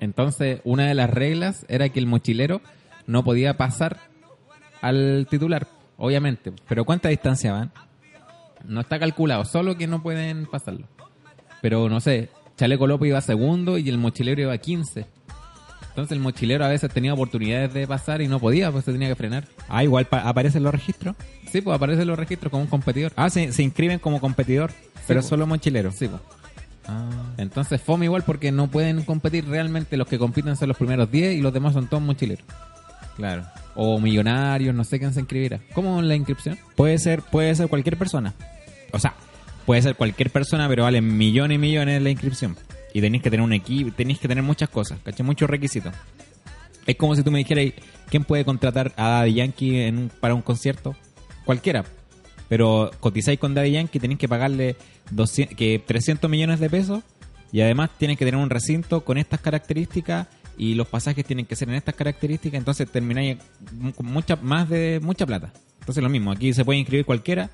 [0.00, 2.62] Entonces, una de las reglas era que el mochilero
[3.06, 3.98] no podía pasar
[4.80, 6.54] al titular, obviamente.
[6.66, 7.72] ¿Pero cuánta distancia van?
[8.64, 10.88] No está calculado, solo que no pueden pasarlo.
[11.60, 15.04] Pero no sé, Chaleco López iba segundo y el mochilero iba 15.
[15.88, 19.08] Entonces el mochilero a veces tenía oportunidades de pasar y no podía, pues se tenía
[19.08, 19.44] que frenar.
[19.68, 21.16] Ah, igual pa- aparecen los registros.
[21.50, 23.12] Sí, pues aparecen los registros como un competidor.
[23.16, 24.70] Ah, se, se inscriben como competidor,
[25.08, 25.26] pero po.
[25.28, 25.94] solo mochileros.
[25.96, 26.22] Sí, pues.
[26.86, 27.08] Ah.
[27.38, 29.96] Entonces fome igual porque no pueden competir realmente.
[29.96, 32.44] Los que compiten son los primeros 10 y los demás son todos mochileros.
[33.16, 33.44] Claro.
[33.74, 35.60] O millonarios, no sé quién se inscribirá.
[35.74, 36.58] ¿Cómo en la inscripción?
[36.76, 38.32] Puede ser, puede ser cualquier persona.
[38.92, 39.14] O sea,
[39.66, 42.56] puede ser cualquier persona, pero vale millones y millones la inscripción.
[42.92, 45.24] Y tenéis que tener un equipo, tenéis que tener muchas cosas, ¿cachai?
[45.24, 45.92] Muchos requisitos.
[46.86, 47.72] Es como si tú me dijeras,
[48.08, 50.96] ¿quién puede contratar a Daddy Yankee en un- para un concierto?
[51.44, 51.84] Cualquiera.
[52.48, 54.76] Pero cotizáis con Daddy Yankee, tenéis que pagarle
[55.10, 57.02] 200, que 300 millones de pesos
[57.52, 60.26] y además tienes que tener un recinto con estas características
[60.58, 63.38] y los pasajes tienen que ser en estas características, entonces termináis
[63.96, 65.52] con mucha, más de mucha plata.
[65.78, 67.50] Entonces lo mismo, aquí se puede inscribir cualquiera,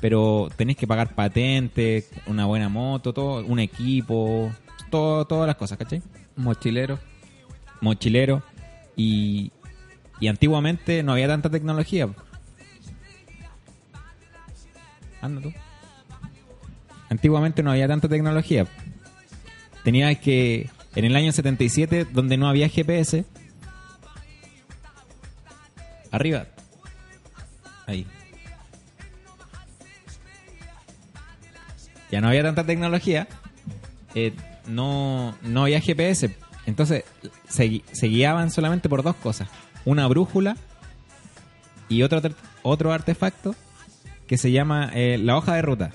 [0.00, 4.50] pero tenéis que pagar patentes, una buena moto, todo, un equipo,
[4.90, 6.02] todo, todas las cosas, ¿cachai?
[6.36, 6.98] Mochilero.
[7.80, 8.42] Mochilero
[8.96, 9.52] y,
[10.20, 12.08] y antiguamente no había tanta tecnología.
[15.20, 15.52] Anda tú.
[17.08, 18.66] Antiguamente no había tanta tecnología.
[19.84, 23.24] Tenías que, en el año 77, donde no había GPS,
[26.10, 26.46] arriba,
[27.86, 28.06] ahí.
[32.10, 33.28] Ya no había tanta tecnología,
[34.14, 34.32] eh,
[34.66, 36.34] no, no había GPS.
[36.66, 37.04] Entonces
[37.48, 39.48] se, se guiaban solamente por dos cosas.
[39.84, 40.56] Una brújula
[41.88, 42.20] y otro,
[42.62, 43.54] otro artefacto
[44.26, 45.90] que se llama eh, la hoja de ruta.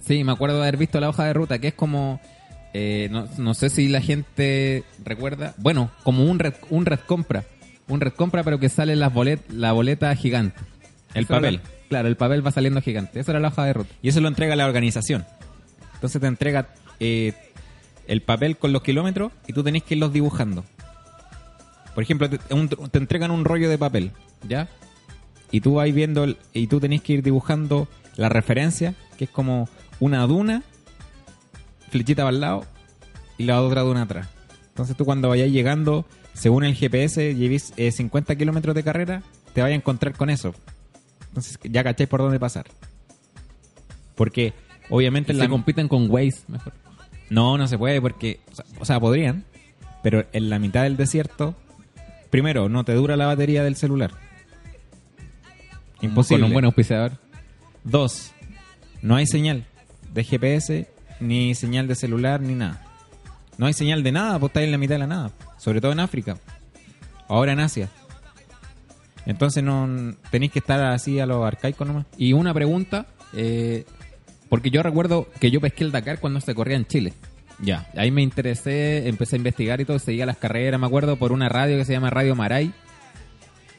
[0.00, 2.20] Sí, me acuerdo de haber visto la hoja de ruta, que es como...
[2.72, 5.54] eh, no, no sé si la gente recuerda.
[5.58, 7.44] Bueno, como un red, un red compra.
[7.88, 10.58] Un red compra, pero que sale las bolet, la boleta gigante.
[11.14, 11.60] El Eso papel.
[11.88, 13.20] claro, el papel va saliendo gigante.
[13.20, 13.94] Esa era la hoja de ruta.
[14.02, 15.24] Y eso lo entrega la organización.
[15.94, 16.68] Entonces te entrega
[17.00, 17.32] eh,
[18.08, 20.64] el papel con los kilómetros y tú tenés que irlos dibujando.
[21.94, 24.12] Por ejemplo, te, un- te entregan un rollo de papel
[24.48, 24.68] ¿Ya?
[25.50, 29.30] y tú vas viendo el- y tú tenés que ir dibujando la referencia, que es
[29.30, 29.68] como
[30.00, 30.62] una duna,
[31.90, 32.64] flechita para el lado
[33.36, 34.28] y la otra duna atrás.
[34.68, 39.22] Entonces tú cuando vayas llegando, según el GPS, llevéis eh, 50 kilómetros de carrera,
[39.54, 40.54] te vayas a encontrar con eso.
[41.28, 42.66] Entonces ya cacháis por dónde pasar.
[44.14, 44.52] Porque
[44.90, 45.48] obviamente en Se la...
[45.50, 46.72] compiten con Waze, mejor.
[47.30, 49.44] No, no se puede porque, o sea, o sea, podrían,
[50.02, 51.54] pero en la mitad del desierto,
[52.30, 54.12] primero, no te dura la batería del celular.
[56.00, 56.42] Imposible.
[56.42, 57.12] Con un buen auspiciador.
[57.84, 58.32] Dos,
[59.02, 59.66] no hay señal
[60.12, 60.88] de GPS,
[61.20, 62.84] ni señal de celular, ni nada.
[63.56, 65.32] No hay señal de nada, pues está en la mitad de la nada.
[65.58, 66.38] Sobre todo en África.
[67.28, 67.88] Ahora en Asia.
[69.26, 72.06] Entonces no tenéis que estar así a lo arcaico nomás.
[72.16, 73.84] Y una pregunta, eh,
[74.48, 77.12] porque yo recuerdo que yo pesqué el Dakar cuando se corría en Chile.
[77.60, 77.90] Ya.
[77.96, 81.48] Ahí me interesé, empecé a investigar y todo, seguía las carreras, me acuerdo, por una
[81.48, 82.72] radio que se llama Radio Maray,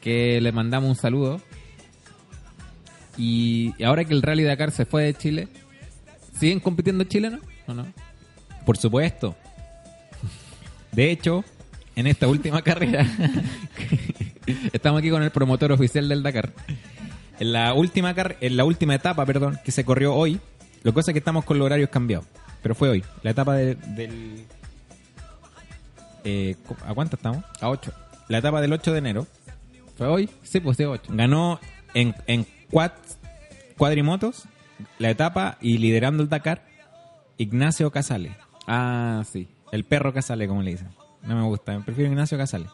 [0.02, 1.40] que le mandamos un saludo.
[3.16, 5.48] Y ahora que el Rally Dakar se fue de Chile,
[6.38, 7.86] ¿siguen compitiendo chilenos o no?
[8.64, 9.34] Por supuesto.
[10.92, 11.44] De hecho,
[11.96, 13.06] en esta última carrera,
[14.72, 16.52] Estamos aquí con el promotor oficial del Dakar.
[17.38, 20.40] en la última car- en la última etapa, perdón, que se corrió hoy,
[20.82, 22.26] lo que pasa es que estamos con los horarios cambiados,
[22.62, 24.44] pero fue hoy, la etapa de- del
[26.24, 27.44] eh, ¿a cuánto estamos?
[27.60, 27.92] A 8.
[28.28, 29.26] La etapa del 8 de enero
[29.96, 30.30] ¿Fue hoy?
[30.42, 31.12] Sí, pues sí, 8.
[31.14, 31.60] ganó
[31.94, 32.92] en, en quad,
[33.76, 34.44] cuadrimotos
[34.98, 36.64] la etapa y liderando el Dakar
[37.36, 39.48] Ignacio Casale, Ah, sí.
[39.72, 40.88] el perro Casale como le dicen.
[41.22, 42.66] No me gusta, me prefiero Ignacio Casale.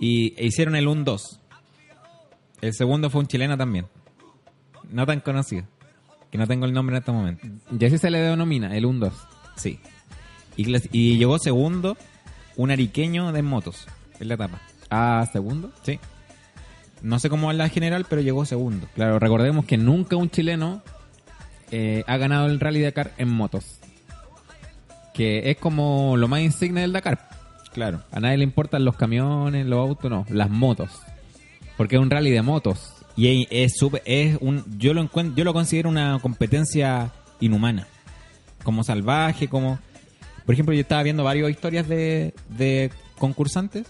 [0.00, 1.38] Y e hicieron el 1-2.
[2.62, 3.86] El segundo fue un chileno también.
[4.90, 5.64] No tan conocido.
[6.30, 7.46] Que no tengo el nombre en este momento.
[7.74, 9.12] Así se le denomina, el 1-2.
[9.56, 9.80] Sí.
[10.56, 11.96] Y llegó segundo
[12.56, 13.86] un ariqueño de motos
[14.20, 14.60] en la etapa.
[14.90, 15.72] Ah, segundo.
[15.82, 15.98] Sí.
[17.02, 18.88] No sé cómo es la general, pero llegó segundo.
[18.94, 20.82] Claro, recordemos que nunca un chileno
[21.70, 23.78] eh, ha ganado el Rally Dakar en motos.
[25.14, 27.28] Que es como lo más insigne del Dakar.
[27.72, 28.02] Claro.
[28.10, 30.90] A nadie le importan los camiones, los autos, no, las motos.
[31.76, 32.94] Porque es un rally de motos.
[33.18, 37.86] Y es, es súper- es un, yo lo encuentro, yo lo considero una competencia inhumana.
[38.62, 39.78] Como salvaje, como,
[40.46, 43.86] por ejemplo, yo estaba viendo varias historias de, de concursantes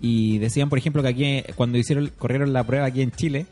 [0.00, 3.46] y decían, por ejemplo, que aquí cuando hicieron, corrieron la prueba aquí en Chile,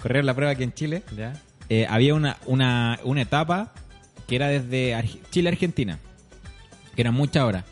[0.00, 1.32] corrieron la prueba aquí en Chile, ¿Ya?
[1.68, 3.72] eh, había una, una, una etapa
[4.28, 5.98] que era desde Arge- Chile a Argentina,
[6.94, 7.64] que eran muchas horas.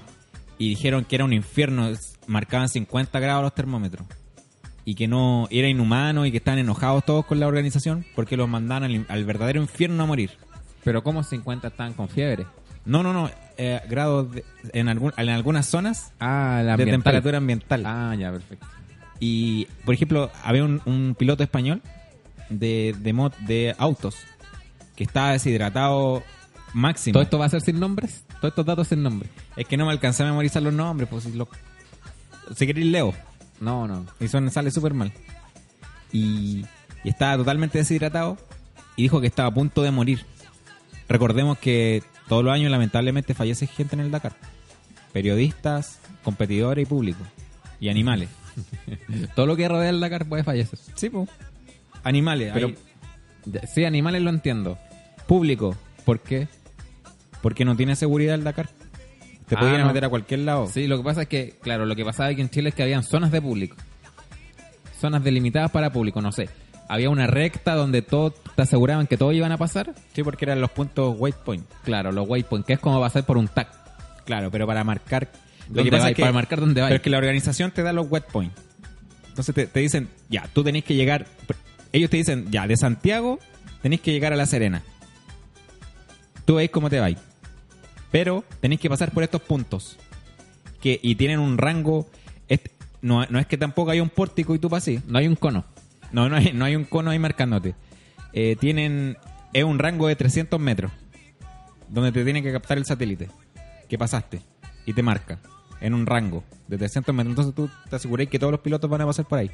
[0.58, 1.90] y dijeron que era un infierno,
[2.26, 4.06] marcaban 50 grados los termómetros
[4.90, 8.48] y que no era inhumano y que estaban enojados todos con la organización porque los
[8.48, 10.30] mandaban al, al verdadero infierno a morir.
[10.82, 12.44] Pero como 50 estaban con fiebre.
[12.84, 16.92] No, no, no, eh, grados de- en, algún- en algunas zonas Ah, la de ambiental.
[17.02, 17.82] temperatura ambiental.
[17.86, 18.66] Ah, ya, perfecto.
[19.20, 21.82] Y, por ejemplo, había un, un piloto español
[22.48, 24.16] de, de, mod- de autos
[24.96, 26.24] que estaba deshidratado
[26.72, 27.12] máximo.
[27.12, 28.24] ¿Todo esto va a ser sin nombres?
[28.40, 29.30] Todos estos datos sin nombres.
[29.56, 31.46] Es que no me alcancé a memorizar los nombres, pues si, lo,
[32.56, 33.14] si queréis leo.
[33.60, 34.06] No, no.
[34.18, 35.12] Y son, sale súper mal.
[36.12, 36.64] Y,
[37.04, 38.36] y estaba totalmente deshidratado
[38.96, 40.24] y dijo que estaba a punto de morir.
[41.08, 44.34] Recordemos que todos los años lamentablemente fallece gente en el Dakar.
[45.12, 47.20] Periodistas, competidores y público.
[47.80, 48.28] Y animales.
[49.34, 50.78] Todo lo que rodea el Dakar puede fallecer.
[50.94, 51.28] Sí, pues.
[52.02, 52.50] Animales.
[52.54, 52.76] Pero, hay
[53.72, 54.78] sí, animales lo entiendo.
[55.26, 55.76] público.
[56.04, 56.48] ¿Por qué?
[57.42, 58.68] Porque no tiene seguridad el Dakar.
[59.50, 59.88] Te Ah, podían no.
[59.88, 60.66] meter a cualquier lado.
[60.68, 62.82] Sí, lo que pasa es que, claro, lo que pasaba aquí en Chile es que
[62.84, 63.76] habían zonas de público.
[64.98, 66.48] Zonas delimitadas para público, no sé.
[66.88, 69.94] Había una recta donde todos te aseguraban que todos iban a pasar.
[70.14, 71.64] Sí, porque eran los puntos waypoint.
[71.84, 73.68] Claro, los waypoints, que es como pasar por un tag.
[74.24, 75.28] Claro, pero para marcar.
[75.68, 76.16] ¿Dónde vais?
[76.18, 76.90] Para marcar dónde vais.
[76.90, 78.52] Pero es que la organización te da los waypoint.
[79.28, 81.26] Entonces te, te dicen, ya, tú tenés que llegar.
[81.92, 83.38] Ellos te dicen, ya, de Santiago
[83.82, 84.82] tenéis que llegar a La Serena.
[86.44, 87.18] Tú veis cómo te vais.
[88.10, 89.98] Pero tenéis que pasar por estos puntos.
[90.80, 92.08] Que, y tienen un rango.
[93.02, 95.04] no, no es que tampoco haya un pórtico y tú pasís.
[95.06, 95.64] No hay un cono.
[96.12, 97.74] No, no hay, no hay un cono ahí marcándote.
[98.32, 99.16] Eh, tienen.
[99.52, 100.92] Es un rango de 300 metros.
[101.88, 103.28] Donde te tiene que captar el satélite.
[103.88, 104.42] Que pasaste.
[104.86, 105.38] Y te marca.
[105.80, 107.32] En un rango de 300 metros.
[107.32, 109.50] Entonces tú te aseguráis que todos los pilotos van a pasar por ahí.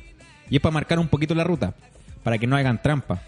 [0.50, 1.74] Y es para marcar un poquito la ruta.
[2.22, 3.22] Para que no hagan trampa.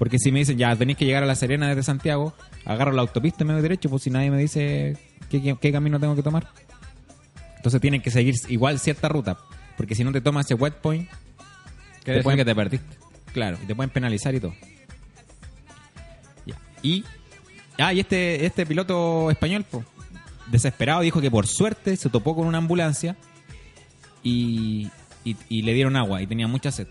[0.00, 2.34] Porque si me dicen, ya tenéis que llegar a La Serena desde Santiago,
[2.64, 3.88] agarro la autopista y me voy derecho.
[3.90, 4.96] Pues si nadie me dice
[5.28, 6.48] qué, qué- qué camino tengo que tomar.
[7.56, 9.36] Entonces tienen que seguir igual cierta ruta.
[9.76, 11.06] Porque si no te tomas ese waypoint,
[12.02, 12.86] Que decir pueden- que te perdiste.
[13.34, 14.54] Claro, y te pueden penalizar y todo.
[16.46, 16.56] Ya.
[16.82, 17.04] Y.
[17.78, 19.84] Ah, y este, este piloto español, po,
[20.50, 23.16] desesperado, dijo que por suerte se topó con una ambulancia
[24.22, 24.90] y,
[25.24, 26.88] y, y le dieron agua y tenía mucha sed.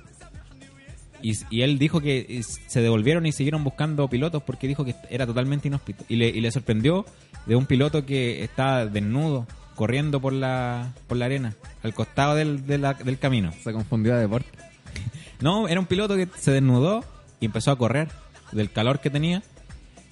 [1.21, 5.25] Y, y él dijo que se devolvieron y siguieron buscando pilotos porque dijo que era
[5.25, 6.03] totalmente inhóspito.
[6.07, 7.05] Y le, y le sorprendió
[7.45, 12.65] de un piloto que estaba desnudo, corriendo por la, por la arena, al costado del,
[12.65, 13.51] de la- del camino.
[13.63, 14.49] Se confundió de deporte.
[15.41, 17.01] No, era un piloto que se desnudó
[17.39, 18.09] y empezó a correr
[18.51, 19.41] del calor que tenía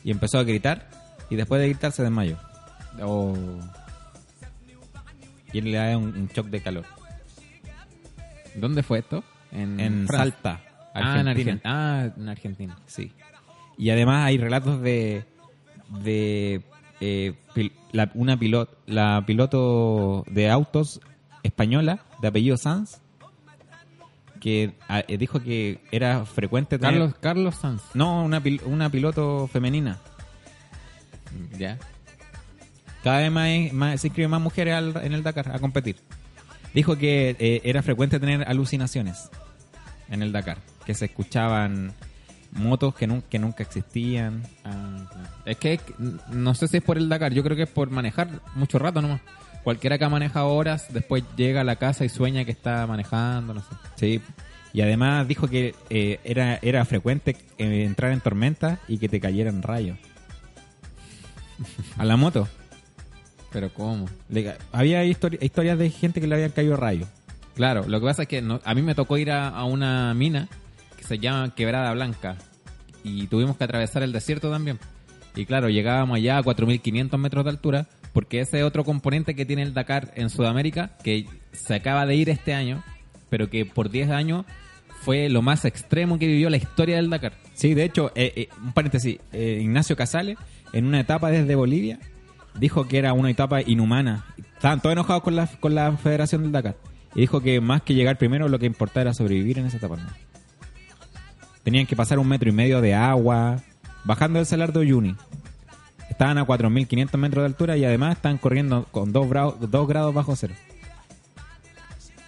[0.05, 0.89] y empezó a gritar
[1.29, 2.37] y después de gritar se desmayó.
[3.01, 3.35] Oh.
[5.51, 6.85] Y él le da un, un shock de calor.
[8.55, 9.21] ¿Dónde fue esto?
[9.51, 10.61] En, En Francia.
[10.93, 11.51] Salta, Ah, en Argentina.
[11.53, 11.61] Argentina.
[11.65, 12.77] Ah, en Argentina.
[12.87, 13.11] Sí.
[13.77, 15.23] Y además hay relatos de
[16.01, 16.61] de
[16.99, 20.99] eh, pil- la, una piloto la piloto de autos
[21.43, 22.99] española de apellido Sanz
[24.41, 27.81] que ah, eh, dijo que era frecuente tener Carlos, Carlos Sanz.
[27.93, 29.97] no una pil- una piloto femenina
[31.57, 31.77] Ya.
[33.03, 35.97] Cada vez más, más- se inscriben más mujeres al- en el Dakar a competir.
[36.73, 39.29] Dijo que eh, era frecuente tener alucinaciones
[40.09, 41.91] en el Dakar, que se escuchaban
[42.53, 44.41] motos que, nun- que nunca existían.
[44.63, 45.05] Ah.
[45.45, 45.79] Es que
[46.31, 49.01] no sé si es por el Dakar, yo creo que es por manejar mucho rato
[49.01, 49.19] nomás.
[49.65, 53.59] Cualquiera que maneja horas, después llega a la casa y sueña que está manejando, no
[53.59, 53.67] sé.
[53.97, 54.21] Sí.
[54.71, 59.19] Y además dijo que eh, era, era frecuente eh, entrar en tormenta y que te
[59.19, 59.97] cayeran rayos.
[61.97, 62.47] A la moto.
[63.51, 64.05] Pero ¿cómo?
[64.29, 67.09] Le había histori- historias de gente que le habían caído rayos.
[67.55, 70.13] Claro, lo que pasa es que no- a mí me tocó ir a, a una
[70.13, 70.47] mina
[71.07, 72.37] se llama Quebrada Blanca
[73.03, 74.79] y tuvimos que atravesar el desierto también.
[75.35, 79.45] Y claro, llegábamos allá a 4.500 metros de altura porque ese es otro componente que
[79.45, 82.83] tiene el Dakar en Sudamérica que se acaba de ir este año,
[83.29, 84.45] pero que por 10 años
[85.01, 87.33] fue lo más extremo que vivió la historia del Dakar.
[87.53, 90.37] Sí, de hecho, eh, eh, un paréntesis, eh, Ignacio Casale,
[90.73, 91.99] en una etapa desde Bolivia,
[92.59, 94.25] dijo que era una etapa inhumana.
[94.55, 96.75] Estaban todos enojados con la, con la Federación del Dakar.
[97.15, 99.97] Y dijo que más que llegar primero, lo que importaba era sobrevivir en esa etapa.
[101.67, 103.61] Tenían que pasar un metro y medio de agua,
[104.05, 105.17] bajando el salar de Uyuni.
[106.09, 110.13] Estaban a 4.500 metros de altura y además estaban corriendo con 2 grados, dos grados
[110.13, 110.53] bajo cero.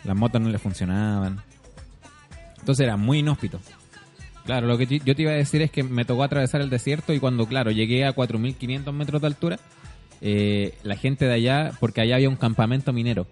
[0.04, 1.40] Las motos no les funcionaban.
[2.60, 3.62] Entonces era muy inhóspito.
[4.44, 7.14] Claro, lo que yo te iba a decir es que me tocó atravesar el desierto
[7.14, 9.60] y cuando, claro, llegué a 4.500 metros de altura,
[10.20, 13.26] eh, la gente de allá, porque allá había un campamento minero,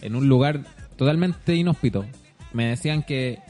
[0.00, 0.60] en un lugar
[0.94, 2.06] totalmente inhóspito,
[2.52, 3.40] me decían que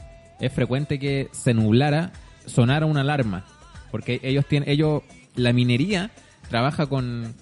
[0.41, 2.11] es frecuente que se nublara,
[2.45, 3.45] sonara una alarma,
[3.91, 5.03] porque ellos tienen, ellos,
[5.35, 6.11] la minería
[6.49, 7.33] trabaja con,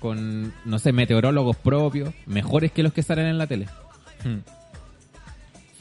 [0.00, 3.66] con, no sé, meteorólogos propios, mejores que los que salen en la tele.
[4.24, 4.40] Hmm.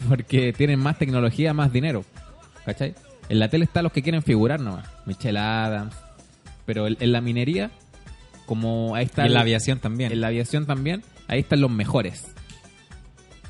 [0.08, 2.06] Porque tienen más tecnología, más dinero.
[2.66, 2.96] ¿Cachai?
[3.28, 4.88] En la tele están los que quieren figurar nomás.
[5.06, 5.96] Michelle Adams.
[6.66, 7.72] Pero en, en la minería,
[8.46, 9.24] como ahí está...
[9.24, 10.12] Y en la aviación también.
[10.12, 12.28] En la aviación también, ahí están los mejores.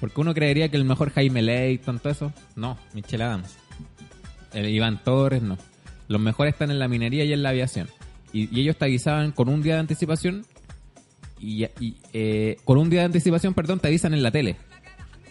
[0.05, 2.33] Porque uno creería que el mejor Jaime Leighton, todo eso.
[2.55, 2.77] No.
[2.93, 3.57] Michelle Adams.
[4.53, 5.57] Iván Torres, no.
[6.07, 7.89] Los mejores están en la minería y en la aviación.
[8.31, 10.45] Y, ellos te avisaban con un día de anticipación.
[11.39, 11.65] Y,
[12.13, 14.57] eh, con un día de anticipación, perdón, te avisan en la tele.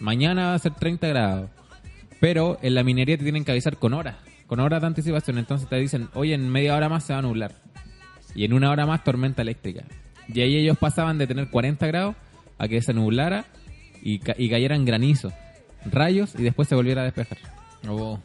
[0.01, 1.49] Mañana va a ser 30 grados.
[2.19, 4.17] Pero en la minería te tienen que avisar con horas.
[4.45, 5.37] Con horas de anticipación.
[5.37, 7.55] Entonces te dicen, oye, en media hora más se va a nublar.
[8.35, 9.85] Y en una hora más tormenta eléctrica.
[10.27, 12.17] Y ahí ellos pasaban de tener 40 grados
[12.57, 13.45] a que se nublara
[14.05, 15.33] y, ca- y cayeran granizo,
[15.83, 17.39] rayos y después se volviera a despejar.
[17.89, 18.19] Oh,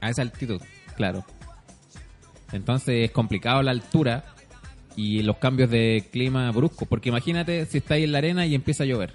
[0.00, 0.62] a esa altitud.
[0.96, 1.24] Claro.
[2.52, 4.24] Entonces es complicado la altura
[4.96, 6.86] y los cambios de clima bruscos.
[6.86, 9.12] Porque imagínate si estáis en la arena y empieza a llover.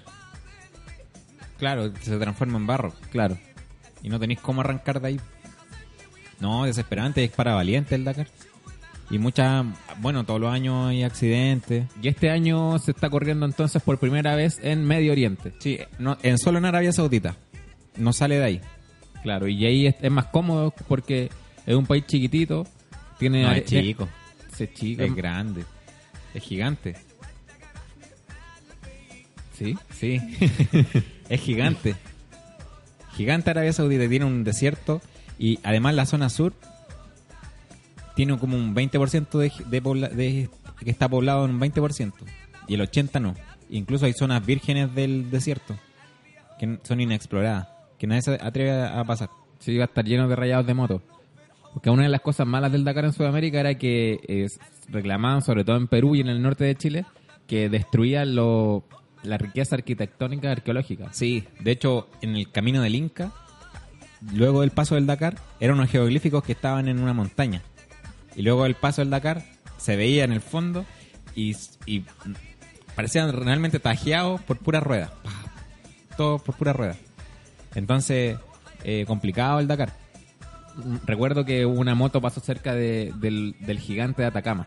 [1.58, 2.92] Claro, se transforma en barro.
[3.10, 3.38] Claro.
[4.02, 5.20] Y no tenéis cómo arrancar de ahí.
[6.38, 8.28] No, desesperante, es para valiente el Dakar.
[9.10, 9.66] Y muchas,
[9.98, 11.86] bueno, todos los años hay accidentes.
[12.00, 15.52] Y este año se está corriendo entonces por primera vez en Medio Oriente.
[15.58, 17.36] Sí, no, en solo en Arabia Saudita.
[17.96, 18.60] No sale de ahí.
[19.24, 21.28] Claro, y ahí es, es más cómodo porque
[21.66, 22.66] es un país chiquitito.
[23.18, 24.08] Tiene No, are- es chico.
[24.58, 25.02] Es chico.
[25.02, 25.64] Es grande.
[26.32, 26.94] Es gigante.
[29.58, 29.76] Sí.
[29.92, 30.20] Sí.
[31.28, 31.96] es gigante.
[33.16, 34.08] Gigante Arabia Saudita.
[34.08, 35.02] Tiene un desierto.
[35.38, 36.54] Y además la zona sur
[38.14, 40.48] tiene como un 20% de, de, pobla- de-
[40.82, 42.12] que está poblado en un 20%.
[42.68, 43.34] Y el 80% no.
[43.70, 45.76] Incluso hay zonas vírgenes del desierto
[46.58, 47.68] que son inexploradas.
[47.98, 49.30] Que nadie se atreve a a pasar.
[49.58, 51.02] Sí, iba a estar lleno de rayados de moto.
[51.72, 54.46] Porque una de las cosas malas del Dakar en Sudamérica era que eh,
[54.88, 57.04] reclamaban, sobre todo en Perú y en el norte de Chile,
[57.46, 58.84] que destruían lo,
[59.22, 61.12] la riqueza arquitectónica arqueológica.
[61.12, 63.30] Sí, de hecho, en el camino del Inca,
[64.34, 67.62] luego del paso del Dakar, eran unos jeroglíficos que estaban en una montaña.
[68.36, 69.42] Y luego del paso del Dakar,
[69.76, 70.84] se veía en el fondo
[71.34, 72.04] y, y
[72.94, 75.12] parecían realmente tajeados por pura rueda.
[76.16, 76.96] Todo por pura rueda.
[77.74, 78.36] Entonces,
[78.84, 79.92] eh, complicado el Dakar.
[81.06, 84.66] Recuerdo que una moto pasó cerca de- del, del gigante de Atacama,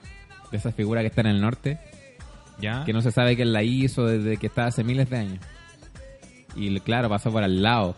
[0.51, 1.79] de esa figura que está en el norte,
[2.59, 2.83] ¿Ya?
[2.85, 5.39] que no se sabe quién la hizo desde que está hace miles de años.
[6.55, 7.95] Y claro, pasó por al lado.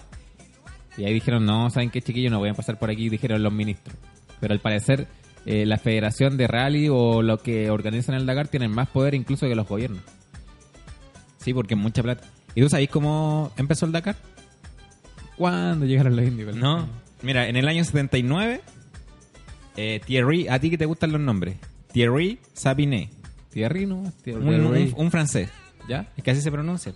[0.97, 2.31] Y ahí dijeron, no, ¿saben qué chiquillos?
[2.31, 3.95] No voy a pasar por aquí, dijeron los ministros.
[4.39, 5.07] Pero al parecer,
[5.45, 9.47] eh, la federación de rally o lo que organizan el Dakar tienen más poder incluso
[9.47, 10.01] que los gobiernos.
[11.37, 12.27] Sí, porque mucha plata.
[12.55, 14.15] ¿Y tú sabes cómo empezó el Dakar?
[15.37, 16.55] ¿Cuándo llegaron los indios?
[16.55, 16.87] No.
[17.21, 18.61] Mira, en el año 79,
[19.77, 21.57] eh, Thierry, a ti que te gustan los nombres,
[21.91, 23.09] Thierry Sabinet,
[23.51, 24.11] Thierry, ¿no?
[24.23, 24.41] Thierry.
[24.43, 25.49] un, un- un francés,
[25.89, 26.11] ¿Ya?
[26.15, 26.93] es que así se pronuncia,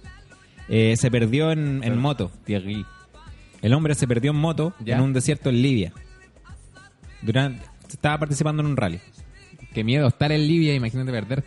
[0.69, 2.31] eh, se perdió en, en moto.
[2.45, 2.85] Thierry.
[3.61, 4.95] El hombre se perdió en moto Ya.
[4.95, 5.91] en un desierto en Libia.
[7.21, 8.99] Durante, estaba participando en un rally.
[9.73, 11.43] Qué miedo estar en Libia, imagínate perder.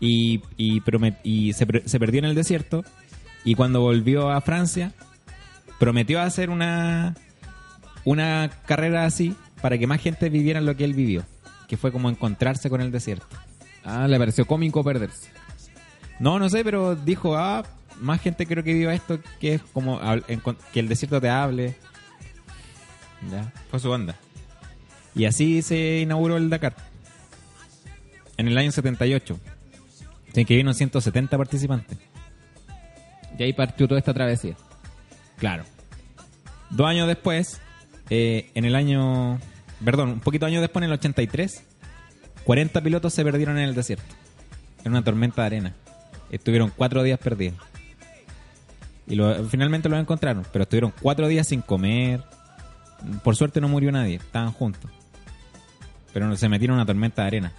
[0.00, 0.82] Y, y,
[1.24, 2.84] y se, se perdió en el desierto.
[3.44, 4.92] Y cuando volvió a Francia,
[5.78, 7.14] prometió hacer una,
[8.04, 11.24] una carrera así para que más gente viviera lo que él vivió.
[11.66, 13.36] Que fue como encontrarse con el desierto.
[13.84, 15.30] Ah, le pareció cómico perderse.
[16.18, 17.64] No, no sé, pero dijo, ah,
[18.00, 20.00] más gente creo que viva esto, que es como
[20.72, 21.76] que el desierto te hable.
[23.30, 23.52] Ya.
[23.70, 24.16] Fue su banda.
[25.14, 26.74] Y así se inauguró el Dakar.
[28.36, 29.38] En el año 78.
[30.32, 31.98] Se inscribieron 170 participantes.
[33.38, 34.56] Y ahí partió toda esta travesía.
[35.38, 35.64] Claro.
[36.70, 37.60] Dos años después,
[38.10, 39.38] eh, en el año...
[39.84, 41.62] Perdón, un poquito años después, en el 83,
[42.44, 44.14] 40 pilotos se perdieron en el desierto.
[44.84, 45.74] En una tormenta de arena.
[46.30, 47.56] Estuvieron cuatro días perdidos.
[49.06, 52.22] Y lo- finalmente los encontraron, pero estuvieron cuatro días sin comer.
[53.22, 54.90] Por suerte no murió nadie, estaban juntos.
[56.18, 57.52] Pero se metieron una tormenta de arena.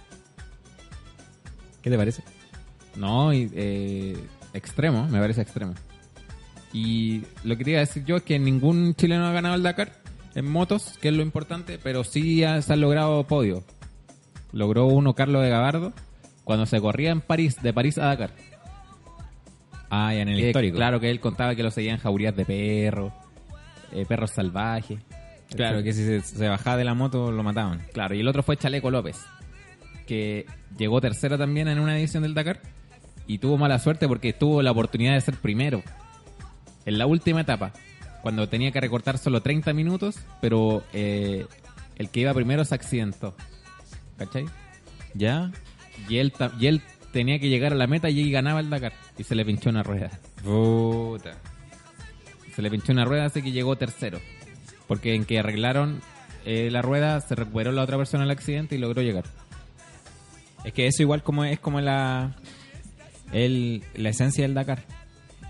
[1.82, 2.22] ¿Qué te parece?
[2.96, 4.16] No, y, eh,
[4.52, 5.74] extremo, me parece extremo.
[6.72, 9.92] Y lo que quería decir yo es que ningún chileno ha ganado el Dakar
[10.34, 13.64] en motos, que es lo importante, pero sí ha- se han logrado podios.
[14.52, 15.92] Logró uno Carlos de Gabardo
[16.44, 18.30] cuando se corría en París, de París a Dakar.
[19.88, 20.76] Ah, ya en el Que, histórico.
[20.76, 23.12] Claro que él contaba que lo seguían jaurías de perros,
[23.92, 25.00] eh, perros salvajes.
[25.54, 27.82] Claro, que si se, se bajaba de la moto lo mataban.
[27.92, 29.18] Claro, y el otro fue Chaleco López,
[30.06, 30.46] que
[30.78, 32.60] llegó tercero también en una edición del Dakar
[33.26, 35.82] y tuvo mala suerte porque tuvo la oportunidad de ser primero
[36.84, 37.72] en la última etapa,
[38.22, 41.46] cuando tenía que recortar solo 30 minutos, pero eh,
[41.96, 43.34] el que iba primero se accidentó.
[44.18, 44.46] ¿Cachai?
[45.14, 45.50] ¿Ya?
[46.08, 46.82] Y él, y él
[47.12, 48.92] tenía que llegar a la meta y ganaba el Dakar.
[49.18, 50.10] Y se le pinchó una rueda.
[50.42, 51.36] Puta.
[52.54, 54.18] Se le pinchó una rueda, así que llegó tercero.
[54.90, 56.02] Porque en que arreglaron
[56.44, 59.22] eh, la rueda, se recuperó la otra persona del accidente y logró llegar.
[60.64, 62.34] Es que eso igual como es como la
[63.30, 64.82] la esencia del Dakar.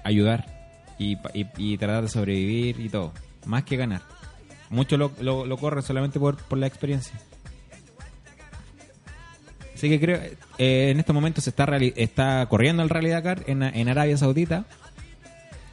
[0.04, 0.44] Ayudar
[0.98, 3.14] y, y, y tratar de sobrevivir y todo.
[3.46, 4.02] Más que ganar.
[4.68, 7.18] Mucho lo, lo, lo corre solamente por, por la experiencia.
[9.74, 10.20] Así que creo,
[10.58, 11.64] eh, en estos momentos se está,
[11.96, 14.66] está corriendo el Rally Dakar en, en Arabia Saudita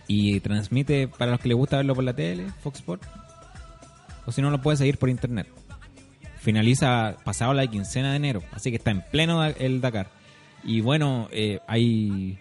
[0.08, 3.27] y transmite para los que les gusta verlo por la tele, Fox Sport.
[4.28, 5.48] O si no, lo puede seguir por internet.
[6.40, 10.10] Finaliza pasado la quincena de enero, así que está en pleno el Dakar.
[10.64, 12.40] Y bueno, eh, hay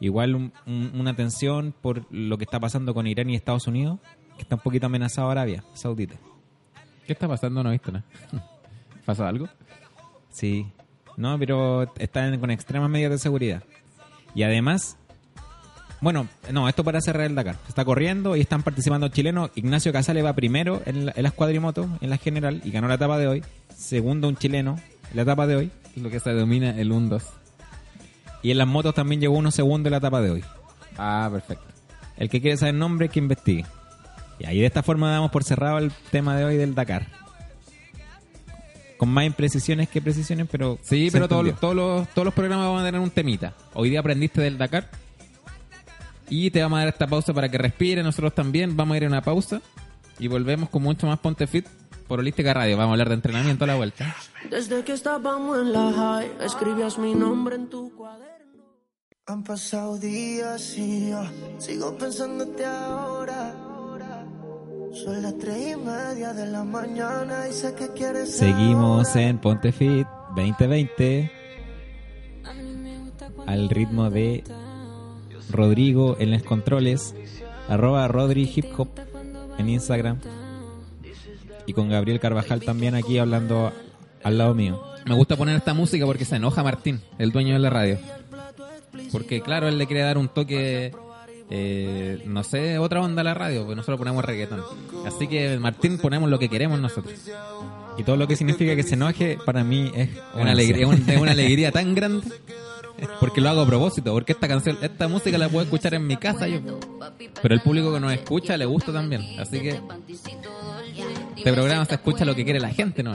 [0.00, 3.98] igual un- un- una tensión por lo que está pasando con Irán y Estados Unidos,
[4.36, 6.16] que está un poquito amenazado Arabia Saudita.
[7.06, 7.62] ¿Qué está pasando?
[7.62, 8.04] No he visto nada.
[9.06, 9.48] ¿Pasó algo?
[10.30, 10.66] Sí.
[11.16, 13.62] No, pero están con extremas medidas de seguridad.
[14.34, 14.98] Y además,
[16.00, 17.56] bueno, no, esto para cerrar el Dakar.
[17.64, 19.50] Se está corriendo y están participando chilenos.
[19.54, 22.94] Ignacio Casale va primero en, la- en las cuadrimotos, en la general, y ganó la
[22.94, 23.44] etapa de hoy.
[23.76, 24.76] Segundo un chileno
[25.10, 25.70] en la etapa de hoy.
[25.96, 27.22] Lo que se denomina el 1-2.
[28.42, 30.44] Y en las motos también llegó uno segundo en la etapa de hoy.
[30.96, 31.64] Ah, perfecto.
[32.16, 33.66] El que quiere saber el nombre, que investigue.
[34.38, 37.06] Y ahí de esta forma damos por cerrado el tema de hoy del Dakar.
[38.96, 40.78] Con más imprecisiones que precisiones, pero...
[40.82, 43.54] Sí, pero todos todos, los, todos los programas van a tener un temita.
[43.74, 44.88] Hoy día aprendiste del Dakar.
[46.30, 48.02] Y te vamos a dar esta pausa para que respire.
[48.02, 49.60] Nosotros también vamos a ir a una pausa.
[50.18, 51.66] Y volvemos con mucho más Ponte Fit
[52.06, 52.76] por Holística Radio.
[52.76, 54.14] Vamos a hablar de entrenamiento a la vuelta.
[54.50, 58.64] Desde que estábamos en la high, escribías mi nombre en tu cuaderno.
[59.26, 61.22] Han pasado días y yo
[61.58, 63.54] sigo pensándote ahora.
[64.92, 69.22] Son las tres y media de la mañana y sé que quieres Seguimos ahora.
[69.22, 71.30] en Ponte Fit 2020
[73.46, 74.42] al ritmo de
[75.50, 77.14] Rodrigo en los controles,
[77.68, 78.88] arroba Rodri Hip Hop
[79.58, 80.18] en Instagram
[81.66, 83.72] y con Gabriel Carvajal también aquí hablando
[84.22, 84.82] al lado mío.
[85.06, 87.98] Me gusta poner esta música porque se enoja Martín, el dueño de la radio.
[89.12, 90.92] Porque claro, él le quiere dar un toque,
[91.50, 94.62] eh, no sé, otra onda a la radio, porque nosotros ponemos reggaetón.
[95.06, 97.14] Así que Martín ponemos lo que queremos nosotros.
[97.96, 101.16] Y todo lo que significa que se enoje para mí es Una alegría, un- es
[101.20, 102.26] una alegría tan grande.
[103.20, 106.16] Porque lo hago a propósito, porque esta canción, esta música la puedo escuchar en mi
[106.16, 106.60] casa yo.
[107.40, 109.22] Pero el público que nos escucha le gusta también.
[109.38, 109.80] Así que
[111.36, 113.12] este programa se escucha lo que quiere la gente, ¿no?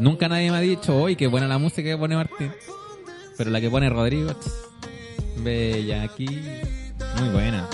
[0.00, 2.52] Nunca nadie me ha dicho, hoy qué buena la música que pone Martín.
[3.36, 4.30] Pero la que pone Rodrigo,
[5.38, 6.26] bella aquí.
[7.18, 7.68] muy buena.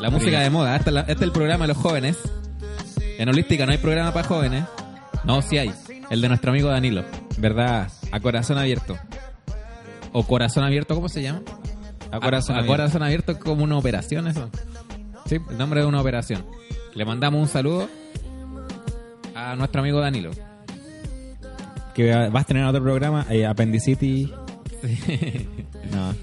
[0.00, 2.18] La música de moda, este es, este el programa de los jóvenes.
[3.18, 4.64] En Holística no hay programa para jóvenes.
[5.24, 5.72] No, sí hay.
[6.10, 7.04] El de nuestro amigo Danilo.
[7.38, 7.90] ¿Verdad?
[8.12, 8.96] A corazón abierto.
[10.18, 11.42] O Corazón Abierto, ¿cómo se llama?
[12.10, 12.72] A corazón a, abierto.
[12.72, 14.48] corazón abierto es como una operación eso.
[15.26, 16.42] Sí, el nombre de una operación.
[16.94, 17.86] Le mandamos un saludo
[19.34, 20.30] a nuestro amigo Danilo.
[21.94, 24.32] Que vas a tener otro programa, eh, Appendicity.
[25.92, 26.14] No,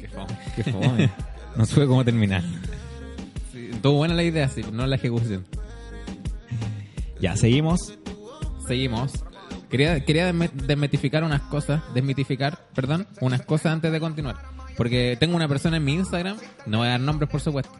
[0.00, 0.38] Qué fome.
[0.54, 1.10] qué fome.
[1.56, 2.42] no supe cómo terminar.
[3.52, 5.46] Sí, Estuvo buena la idea, sí, no la ejecución.
[7.20, 7.94] Ya, seguimos.
[8.66, 9.12] Seguimos.
[9.70, 14.36] Quería, quería desmitificar unas cosas, desmitificar, perdón, unas cosas antes de continuar.
[14.76, 17.72] Porque tengo una persona en mi Instagram, no voy a dar nombres por supuesto.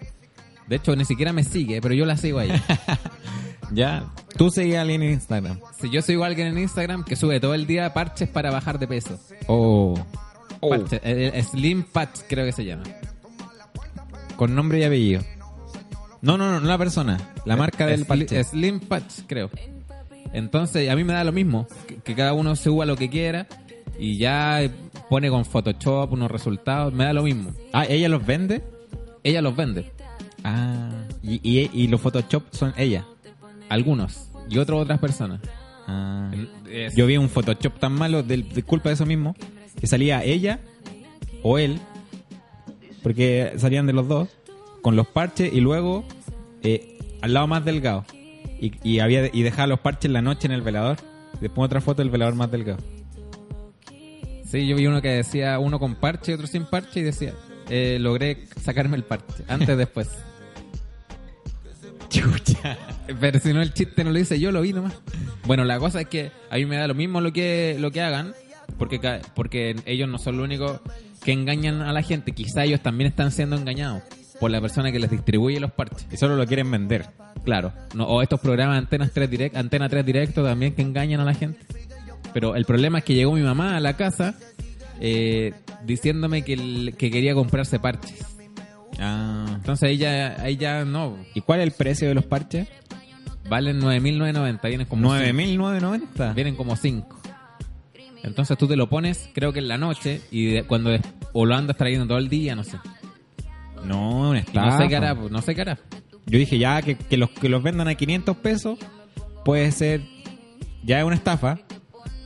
[0.67, 2.63] De hecho, ni siquiera me sigue, pero yo la sigo a ella.
[3.71, 5.61] Ya, tú seguís a alguien en Instagram.
[5.79, 8.79] si yo sigo a alguien en Instagram que sube todo el día parches para bajar
[8.79, 9.21] de peso.
[9.47, 9.95] Oh.
[10.61, 12.85] Parches, eh, eh, Slim Patch creo que se llama.
[14.37, 15.23] Con nombre y apellido.
[16.23, 17.19] No, no, no, no la persona.
[17.45, 18.43] La marca del parche.
[18.43, 19.51] Slim Patch, creo.
[20.33, 21.67] Entonces, a mí me da lo mismo.
[21.87, 23.47] Que, que cada uno suba lo que quiera
[23.99, 24.61] y ya
[25.11, 26.93] pone con Photoshop unos resultados.
[26.93, 27.53] Me da lo mismo.
[27.73, 28.63] Ah, ¿ella los vende?
[29.25, 29.91] Ella los vende.
[30.45, 30.91] Ah.
[31.23, 33.05] Y, y, y los Photoshop son ella.
[33.69, 34.29] Algunos.
[34.49, 35.41] Y otros otras personas.
[35.87, 36.31] Ah.
[36.71, 39.35] Es- Yo vi un Photoshop tan malo, de, de culpa de eso mismo,
[39.81, 40.61] que salía ella
[41.43, 41.79] o él,
[43.03, 44.29] porque salían de los dos,
[44.83, 46.05] con los parches y luego
[46.63, 48.05] eh, al lado más delgado.
[48.61, 50.97] Y, y, había, y dejaba los parches en la noche en el velador.
[51.41, 52.79] Después otra foto del velador más delgado.
[54.45, 57.35] Sí, yo vi uno que decía uno con parche y otro sin parche y decía,
[57.69, 59.45] eh, logré sacarme el parche.
[59.47, 60.09] Antes, después.
[62.09, 62.79] Chucha.
[63.21, 64.95] Pero si no el chiste no lo hice yo, lo vi nomás.
[65.45, 68.01] Bueno, la cosa es que a mí me da lo mismo lo que, lo que
[68.01, 68.35] hagan,
[68.79, 70.81] porque, porque ellos no son los únicos
[71.23, 72.33] que engañan a la gente.
[72.33, 74.03] Quizá ellos también están siendo engañados
[74.41, 76.07] por la persona que les distribuye los parches.
[76.13, 77.07] Y solo lo quieren vender.
[77.45, 77.73] Claro.
[77.95, 81.35] No, o estos programas Antenas 3 direct, Antena 3 Directo también que engañan a la
[81.35, 81.59] gente.
[82.35, 84.35] Pero el problema es que llegó mi mamá a la casa
[85.01, 85.53] eh,
[85.85, 88.25] diciéndome que, el- que quería comprarse parches.
[89.01, 89.47] Ah.
[89.55, 91.17] Entonces ahí ya, ahí ya no.
[91.35, 92.69] ¿Y cuál es el precio de los parches?
[93.49, 96.35] Valen 9.990, vienen como 9.990.
[96.35, 97.23] Vienen como 5.
[98.25, 100.91] Entonces tú te lo pones, creo que en la noche, y de- cuando
[101.33, 102.77] o lo andas trayendo todo el día, no sé.
[103.85, 104.67] No, una Y estafa.
[104.71, 105.79] no sé qué hará, pues, no sé qué hará.
[106.27, 108.79] Yo dije ya que, que los que los vendan a 500 pesos
[109.45, 110.03] puede ser
[110.85, 111.59] ya es una estafa,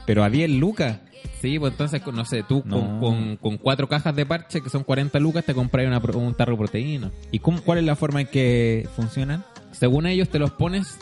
[0.07, 0.99] pero a 10 lucas.
[1.41, 2.79] Sí, pues entonces, no sé, tú No.
[2.81, 6.35] con, con, con cuatro cajas de parche, que son 40 lucas, te compras una un
[6.35, 7.11] tarro de proteína.
[7.33, 9.45] ¿Y cómo, cuál es la forma en que funcionan?
[9.73, 10.99] Según ellos, te los pones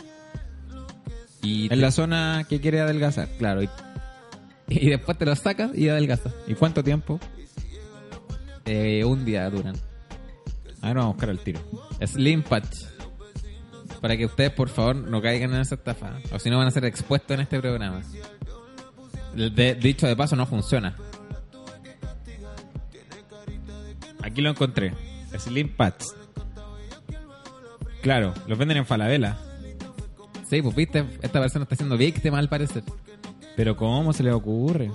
[1.42, 3.28] y, te- En la zona que quiere adelgazar.
[3.38, 3.68] claro, y,
[4.68, 6.34] y después te los sacas y adelgazas.
[6.46, 7.18] ¿Y cuánto tiempo?
[8.64, 9.74] Eh, un día duran.
[10.82, 11.60] Ahora vamos a buscar el tiro.
[12.04, 12.84] Slim Patch.
[14.00, 16.18] Para que ustedes, por favor, no caigan en esa estafa.
[16.32, 18.00] O si no, van a ser expuestos en este programa.
[19.34, 20.96] Dicho de paso, no funciona.
[24.22, 24.94] Aquí lo encontré.
[25.38, 26.16] Slim Pats.
[28.02, 29.38] Claro, los venden en Falabella.
[30.48, 32.82] Sí, pues viste, esta persona está siendo víctima al parecer.
[33.56, 34.90] Pero ¿cómo se le ocurre?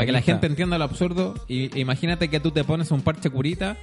[0.00, 3.28] Para que la gente entienda lo absurdo, y, imagínate que tú te pones un parche
[3.28, 3.76] curita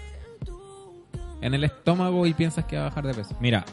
[1.41, 3.37] en el estómago y piensas que va a bajar de peso.
[3.39, 3.63] Mira,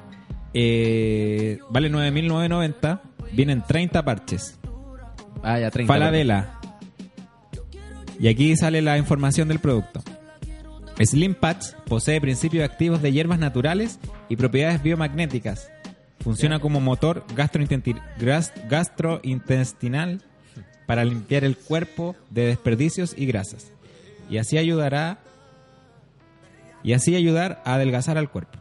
[0.52, 3.00] eh, vale 9.990.
[3.32, 4.58] Vienen 30 parches.
[5.42, 5.90] Ah, ya 30.
[5.90, 6.60] Falabella.
[8.20, 10.02] Y aquí sale la información del producto.
[11.02, 15.70] Slim Patch posee principios activos de hierbas naturales y propiedades biomagnéticas.
[16.20, 20.20] Funciona como motor gastrointestinal
[20.86, 23.72] para limpiar el cuerpo de desperdicios y grasas.
[24.30, 25.18] Y así ayudará
[26.82, 28.58] y así ayudar a adelgazar al cuerpo.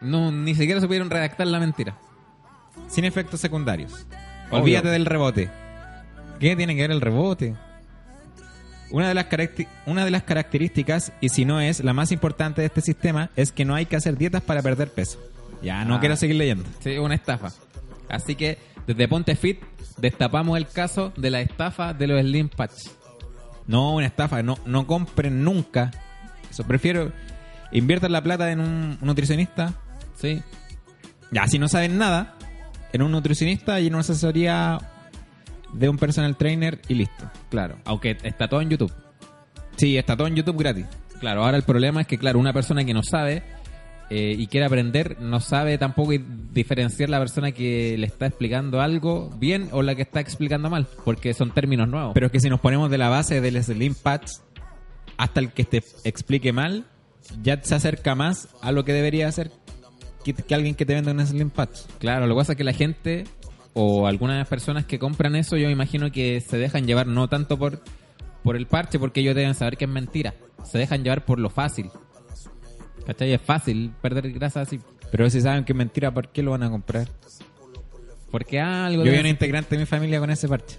[0.00, 1.96] No, ni siquiera supieron redactar la mentira.
[2.88, 4.06] Sin efectos secundarios.
[4.50, 4.62] Obvio.
[4.62, 5.50] Olvídate del rebote.
[6.38, 7.54] ¿Qué tiene que ver el rebote?
[8.90, 9.26] Una de, las
[9.86, 13.50] una de las características, y si no es la más importante de este sistema, es
[13.50, 15.18] que no hay que hacer dietas para perder peso.
[15.62, 16.00] Ya, no Ah.
[16.00, 16.64] quiero seguir leyendo.
[16.80, 17.50] Sí, una estafa.
[18.08, 19.60] Así que desde Ponte Fit
[19.98, 22.88] destapamos el caso de la estafa de los Slim Patch.
[23.66, 24.42] No, una estafa.
[24.42, 25.90] No, no compren nunca.
[26.50, 27.12] Eso, prefiero
[27.72, 29.74] inviertan la plata en un nutricionista.
[30.14, 30.42] Sí.
[31.30, 32.34] Ya, si no saben nada,
[32.92, 34.78] en un nutricionista y en una asesoría
[35.72, 37.30] de un personal trainer y listo.
[37.50, 37.76] Claro.
[37.84, 38.92] Aunque está todo en YouTube.
[39.76, 40.86] Sí, está todo en YouTube gratis.
[41.20, 43.42] Claro, ahora el problema es que, claro, una persona que no sabe
[44.08, 46.12] eh, y quiere aprender, no sabe tampoco
[46.52, 50.86] diferenciar la persona que le está explicando algo bien o la que está explicando mal,
[51.04, 52.12] porque son términos nuevos.
[52.14, 54.32] Pero es que si nos ponemos de la base del Slim Patch,
[55.16, 56.86] hasta el que te explique mal,
[57.42, 59.50] ya se acerca más a lo que debería hacer
[60.24, 61.80] que, que alguien que te venda un Slim Patch.
[61.98, 63.24] Claro, lo que pasa es que la gente
[63.74, 67.82] o algunas personas que compran eso, yo imagino que se dejan llevar no tanto por,
[68.42, 70.34] por el parche, porque ellos deben saber que es mentira.
[70.64, 71.90] Se dejan llevar por lo fácil.
[73.06, 73.32] ¿Cachai?
[73.32, 74.80] Es fácil perder grasa así.
[75.10, 77.08] Pero si saben que es mentira, ¿por qué lo van a comprar?
[78.30, 79.04] Porque algo...
[79.04, 80.78] Yo vi un integrante de mi familia con ese parche.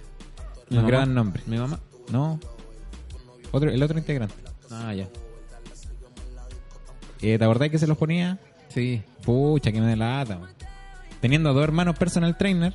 [0.70, 1.42] No dar nombre.
[1.46, 1.80] Mi mamá.
[2.12, 2.38] No.
[3.50, 4.34] Otro, el otro integrante.
[4.70, 5.08] Ah, ya.
[7.22, 8.38] Eh, ¿Te acordás que se los ponía?
[8.68, 9.02] Sí.
[9.24, 10.38] Pucha, que me delata.
[10.38, 10.50] man.
[11.22, 12.74] Teniendo dos hermanos personal trainer,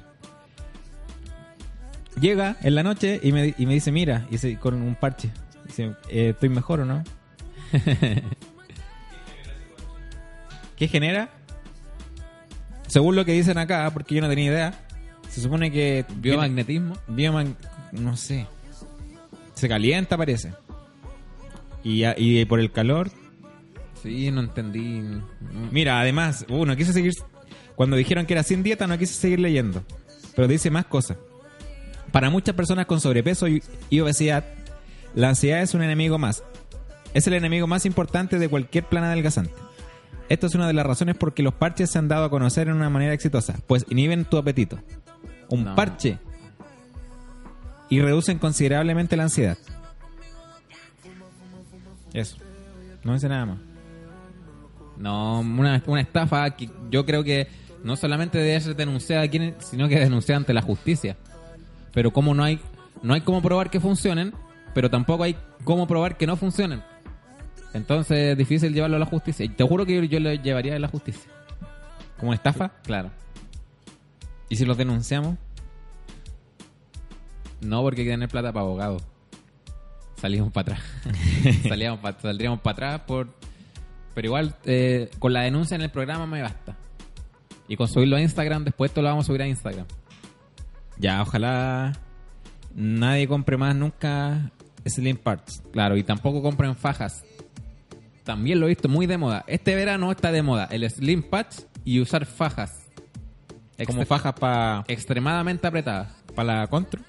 [2.19, 5.29] llega en la noche y me, y me dice, mira, y se- con un parche.
[5.65, 7.03] Dice, eh, ¿estoy mejor o no?
[10.83, 11.29] ¿Qué genera?
[12.87, 14.73] Según lo que dicen acá, porque yo no tenía idea,
[15.29, 16.03] se supone que...
[16.17, 16.97] Biomagnetismo.
[17.07, 17.55] Biomag...
[17.93, 18.47] no sé.
[19.53, 20.51] Se calienta, parece.
[21.85, 23.09] Y, y por el calor
[24.01, 25.01] Sí, no entendí.
[25.71, 27.13] Mira, además, uh, no quise seguir.
[27.75, 29.85] Cuando dijeron que era sin dieta, no quise seguir leyendo.
[30.35, 31.15] Pero dice más cosas.
[32.11, 34.43] Para muchas personas con sobrepeso y, y obesidad,
[35.15, 36.43] la ansiedad es un enemigo más.
[37.13, 39.53] Es el enemigo más importante de cualquier plan adelgazante.
[40.29, 42.67] Esto es una de las razones por que los parches se han dado a conocer
[42.67, 44.79] en una manera exitosa, pues inhiben tu apetito.
[45.49, 45.75] Un No.
[45.75, 46.17] parche.
[47.89, 49.57] Y reducen considerablemente la ansiedad.
[52.13, 52.37] Eso.
[53.03, 53.57] No dice nada más.
[54.97, 57.47] No, una, una estafa que yo creo que
[57.83, 61.17] no solamente debe ser denunciada aquí, sino que denunciada ante la justicia.
[61.93, 62.59] Pero como no hay,
[63.01, 64.33] no hay cómo probar que funcionen,
[64.73, 66.81] pero tampoco hay cómo probar que no funcionen.
[67.73, 69.49] Entonces es difícil llevarlo a la justicia.
[69.55, 71.29] Te juro que yo, yo lo llevaría a la justicia.
[72.19, 72.69] ¿Como estafa?
[72.83, 73.09] Claro.
[74.49, 75.37] ¿Y si los denunciamos?
[77.61, 78.97] No porque hay que tener plata para abogado.
[80.17, 80.87] Salimos para atrás.
[81.67, 83.27] Salíamos pa- saldríamos para atrás por...
[84.13, 86.75] Pero igual, eh, con la denuncia en el programa me basta.
[87.67, 89.85] Y con subirlo a Instagram, después esto lo vamos a subir a Instagram.
[90.99, 91.93] Ya, ojalá
[92.75, 94.51] nadie compre más nunca
[94.85, 95.63] Slim Parts.
[95.71, 97.23] Claro, y tampoco compren fajas.
[98.23, 99.43] También lo he visto muy de moda.
[99.47, 102.79] Este verano está de moda el slim patch y usar fajas.
[103.85, 106.13] Como fajas para extremadamente apretadas.
[106.37, 107.01] la contra.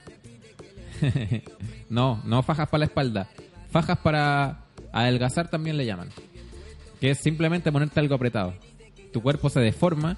[1.90, 3.28] No, no fajas para la espalda.
[3.70, 6.08] Fajas para adelgazar también le llaman.
[7.00, 8.54] Que es simplemente ponerte algo apretado.
[9.12, 10.16] Tu cuerpo se deforma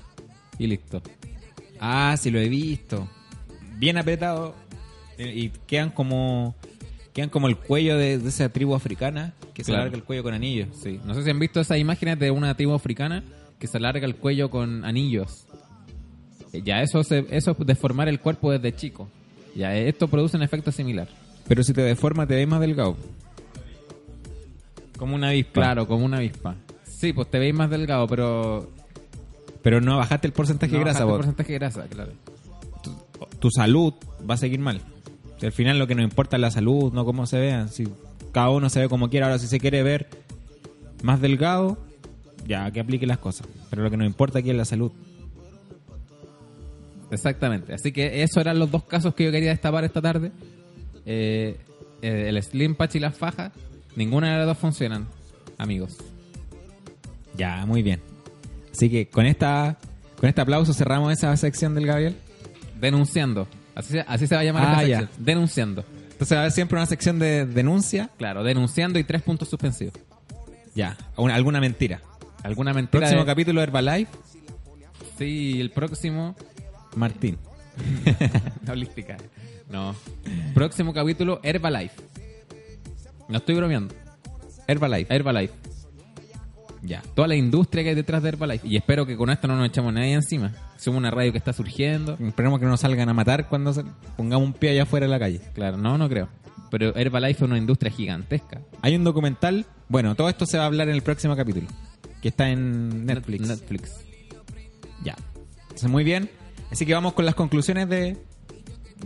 [0.58, 1.02] y listo.
[1.80, 3.08] Ah, sí lo he visto.
[3.76, 4.54] Bien apretado.
[5.18, 6.54] eh, Y quedan como
[7.16, 10.34] quedan como el cuello de, de esa tribu africana que se alarga el cuello con
[10.34, 10.68] anillos.
[10.82, 11.00] Sí.
[11.06, 13.24] No sé si han visto esas imágenes de una tribu africana
[13.58, 15.46] que se alarga el cuello con anillos.
[16.52, 19.08] Eh, Ya eso, se- eso es deformar el cuerpo desde chico.
[19.54, 21.08] Ya esto produce un efecto similar.
[21.48, 22.96] Pero si te deforma te ves más delgado.
[24.98, 25.52] Como una avispa.
[25.54, 26.54] Claro, como una avispa.
[26.84, 28.70] Sí, pues te veis más delgado, pero...
[29.62, 32.12] Pero no bajaste el porcentaje no de grasa, bajaste el porcentaje de grasa, claro.
[33.40, 33.94] tu salud
[34.28, 34.80] va a seguir mal.
[35.42, 37.68] Al final lo que nos importa es la salud, no cómo se vean.
[37.68, 37.86] Si
[38.32, 40.08] cada uno se ve como quiera, ahora si se quiere ver
[41.02, 41.78] más delgado,
[42.46, 43.46] ya que aplique las cosas.
[43.70, 44.92] Pero lo que nos importa aquí es la salud.
[47.10, 47.74] Exactamente.
[47.74, 50.32] Así que esos eran los dos casos que yo quería destapar esta tarde.
[51.04, 51.56] Eh,
[52.02, 53.52] eh, el Slim Patch y las fajas.
[53.94, 55.06] Ninguna de las dos funcionan,
[55.58, 55.96] amigos.
[57.36, 58.00] Ya, muy bien.
[58.72, 59.78] Así que con esta
[60.18, 62.16] con este aplauso cerramos esa sección del Gabriel.
[62.80, 63.46] Denunciando.
[63.76, 64.98] Así se, así se va a llamar Ah, esta ya.
[65.02, 65.24] sección.
[65.24, 65.84] Denunciando.
[66.10, 68.10] Entonces va a haber siempre una sección de denuncia.
[68.18, 69.94] Claro, denunciando y tres puntos suspensivos.
[70.74, 72.00] Ya, una- alguna mentira.
[72.42, 72.98] ¿Alguna mentira?
[73.00, 74.10] Próximo de- capítulo de Herbalife,
[75.18, 76.34] Sí, el próximo...
[76.96, 77.38] Martín.
[78.66, 79.16] La holística.
[79.70, 79.94] No.
[80.54, 81.94] Próximo capítulo, Herbalife.
[83.28, 83.94] No estoy bromeando.
[84.66, 85.14] Herbalife.
[85.14, 85.54] Herbalife.
[86.82, 87.02] Ya.
[87.14, 88.66] Toda la industria que hay detrás de Herbalife.
[88.66, 90.52] Y espero que con esto no nos echamos nadie encima.
[90.76, 92.16] Somos una radio que está surgiendo.
[92.20, 93.72] Esperemos que no nos salgan a matar cuando
[94.16, 95.40] pongamos un pie allá afuera de la calle.
[95.54, 96.28] Claro, no, no creo.
[96.70, 98.60] Pero Herbalife es una industria gigantesca.
[98.82, 101.68] Hay un documental, bueno, todo esto se va a hablar en el próximo capítulo,
[102.20, 103.48] que está en Netflix.
[103.48, 104.04] Netflix.
[105.04, 105.16] Ya.
[105.62, 106.30] Entonces, muy bien.
[106.70, 108.16] Así que vamos con las conclusiones de...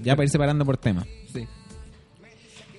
[0.02, 1.04] Ya para ir separando por tema.
[1.32, 1.46] Sí.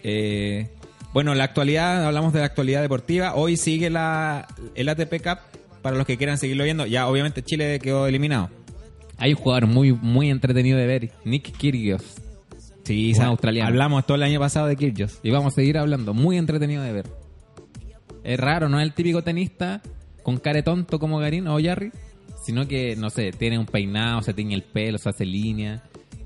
[0.04, 0.70] Eh,
[1.14, 3.36] bueno, la actualidad, hablamos de la actualidad deportiva.
[3.36, 5.39] Hoy sigue la, el ATP Cup,
[5.82, 6.86] para los que quieran seguirlo viendo.
[6.86, 8.49] Ya, obviamente, Chile quedó eliminado.
[9.18, 11.12] Hay un jugador muy, muy entretenido de ver.
[11.26, 12.03] Nick Kyrgios.
[12.84, 13.68] Sí, Un australiano.
[13.68, 15.20] Hablamos todo el año pasado de Kyrgios.
[15.22, 16.14] Y vamos a seguir hablando.
[16.14, 17.05] Muy entretenido de ver.
[18.24, 19.82] Es raro, no es el típico tenista
[20.24, 21.91] con care tonto como Garín o Jarry,
[22.43, 25.84] sino que, no sé, tiene un peinado, se tiñe el pelo, se hace línea.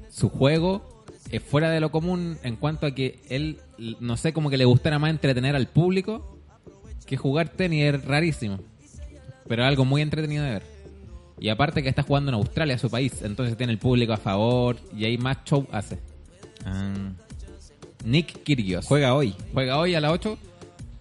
[0.09, 0.94] Su juego
[1.38, 3.59] es fuera de lo común en cuanto a que él,
[3.99, 6.38] no sé, como que le gustara más entretener al público
[7.05, 7.83] que jugar tenis.
[7.83, 8.59] Es rarísimo.
[9.47, 10.63] Pero es algo muy entretenido de ver.
[11.39, 14.77] Y aparte que está jugando en Australia, su país, entonces tiene el público a favor
[14.95, 15.99] y ahí más show hace.
[16.65, 16.93] Ah,
[18.05, 18.86] Nick Kyrgios.
[18.86, 19.36] juega hoy.
[19.53, 20.38] Juega hoy a las 8,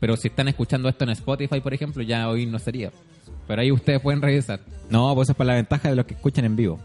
[0.01, 2.91] pero si están escuchando esto en Spotify, por ejemplo, ya hoy no sería.
[3.47, 4.61] Pero ahí ustedes pueden revisar.
[4.91, 6.81] No, pues eso es para la ventaja de los que escuchan en vivo.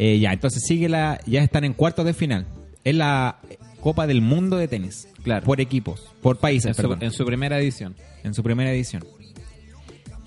[0.00, 1.20] Eh, ya, entonces sigue la.
[1.26, 2.46] Ya están en cuartos de final.
[2.84, 3.40] Es la
[3.80, 5.08] Copa del Mundo de tenis.
[5.24, 5.44] Claro.
[5.44, 6.98] Por equipos, por países, En su, perdón.
[7.02, 7.96] en su primera edición.
[8.22, 9.04] en su primera edición.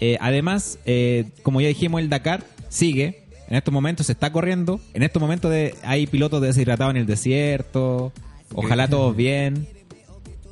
[0.02, 3.24] Eh, además, eh, como ya dijimos, el Dakar sigue.
[3.48, 4.82] En estos momentos se está corriendo.
[4.94, 8.12] En estos momentos de, hay pilotos deshidratados en el desierto.
[8.54, 9.68] Ojalá todos bien.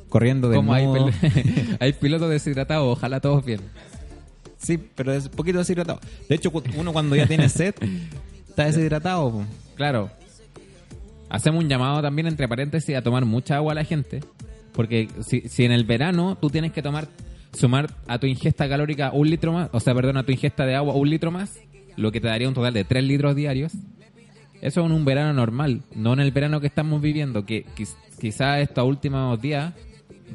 [0.08, 0.72] Corriendo de Como
[1.80, 3.60] hay, pilotos deshidratados, ojalá todos bien.
[4.58, 6.00] Sí, pero es un poquito deshidratado.
[6.28, 7.74] De hecho, uno cuando ya tiene sed,
[8.50, 9.44] está deshidratado.
[9.76, 10.10] Claro.
[11.28, 14.20] Hacemos un llamado también, entre paréntesis, a tomar mucha agua a la gente.
[14.72, 17.08] Porque si, si en el verano tú tienes que tomar,
[17.52, 20.74] sumar a tu ingesta calórica un litro más, o sea, perdón, a tu ingesta de
[20.74, 21.58] agua un litro más,
[21.96, 23.72] lo que te daría un total de 3 litros diarios.
[24.60, 28.60] Eso en un verano normal, no en el verano que estamos viviendo, que quiz- quizá
[28.60, 29.72] estos últimos días,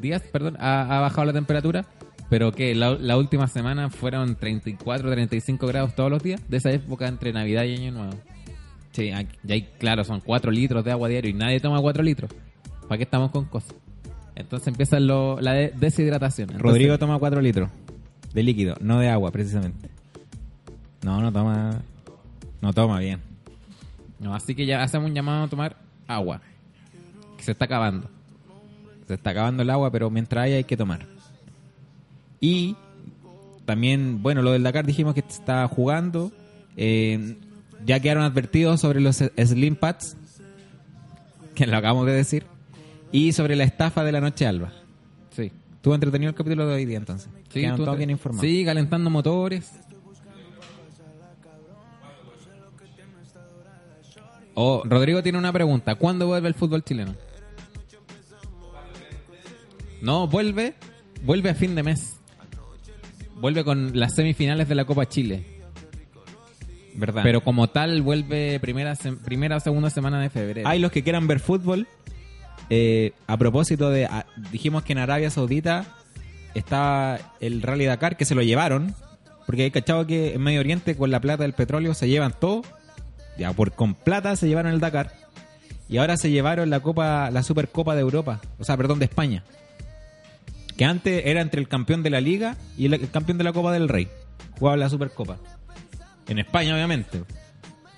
[0.01, 1.85] días, perdón, ha bajado la temperatura,
[2.29, 6.71] pero que la, la última semana fueron 34, 35 grados todos los días, de esa
[6.71, 8.13] época entre Navidad y Año Nuevo.
[8.91, 12.01] Sí, aquí- Y ahí, claro, son 4 litros de agua diario y nadie toma 4
[12.03, 12.31] litros.
[12.87, 13.75] ¿Para qué estamos con cosas?
[14.35, 16.49] Entonces empieza lo- la de- deshidratación.
[16.49, 17.69] Entonces, Rodrigo toma 4 litros
[18.33, 19.89] de líquido, no de agua, precisamente.
[21.03, 21.81] No, no toma.
[22.61, 23.19] No toma bien.
[24.19, 25.75] no, así que ya hacemos un llamado a tomar
[26.07, 26.41] agua.
[27.37, 28.09] Que se está acabando.
[29.07, 31.05] Se está acabando el agua, pero mientras haya hay que tomar.
[32.45, 32.75] Y
[33.65, 36.31] también, bueno, lo del Dakar dijimos que está jugando.
[36.77, 37.37] Eh,
[37.83, 40.15] ya quedaron advertidos sobre los Slim Pads,
[41.55, 42.45] que lo acabamos de decir.
[43.11, 44.71] Y sobre la estafa de la noche alba.
[45.31, 45.51] Sí.
[45.73, 47.31] Estuvo entretenido el capítulo de hoy día entonces.
[47.51, 48.47] Sí, Quedan tú todos bien informados.
[48.47, 49.71] Sí, calentando motores.
[54.53, 55.95] Oh, Rodrigo tiene una pregunta.
[55.95, 57.15] ¿Cuándo vuelve el fútbol chileno?
[60.03, 60.75] No, vuelve,
[61.23, 62.14] vuelve a fin de mes.
[63.35, 65.43] Vuelve con las semifinales de la Copa Chile.
[66.95, 67.23] ¿Verdad?
[67.23, 70.67] Pero como tal, vuelve primera, primera o segunda semana de febrero.
[70.69, 71.87] Hay los que quieran ver fútbol.
[72.69, 74.05] eh, a propósito de.
[74.05, 75.85] a- dijimos que en Arabia Saudita
[76.55, 78.95] estaba el Rally Dakar que se lo llevaron.
[79.45, 82.63] Porque hay cachado que en Medio Oriente con la plata del petróleo se llevan todo.
[83.37, 85.11] Ya, por con plata se llevaron el Dakar.
[85.87, 88.39] Y ahora se llevaron la Copa, la Supercopa de Europa.
[88.57, 89.43] O sea, perdón, de España.
[90.77, 93.71] Que antes era entre el campeón de la Liga y el, campeón de la Copa
[93.71, 94.09] del Rey.
[94.59, 95.37] Jugaba la Supercopa.
[96.27, 97.23] En España, obviamente.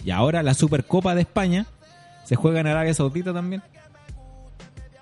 [0.04, 1.66] Y ahora la Supercopa de España
[2.26, 3.64] se juega en Arabia Saudita también.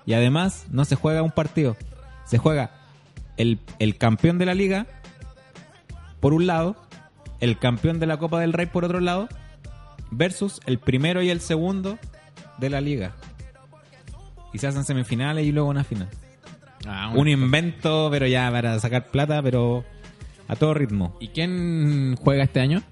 [0.06, 1.76] Y además no se juega un partido.
[2.24, 2.70] Se juega
[3.36, 4.86] el, el campeón de la liga
[6.20, 6.76] por un lado,
[7.40, 9.28] el campeón de la Copa del Rey por otro lado,
[10.10, 11.98] versus el primero y el segundo
[12.58, 13.12] de la liga.
[14.52, 16.08] Y se hacen semifinales y luego una final.
[16.86, 19.84] Ah, Un invento, pero ya para sacar plata, pero
[20.48, 21.16] a todo ritmo.
[21.20, 22.82] ¿Y quién juega este año?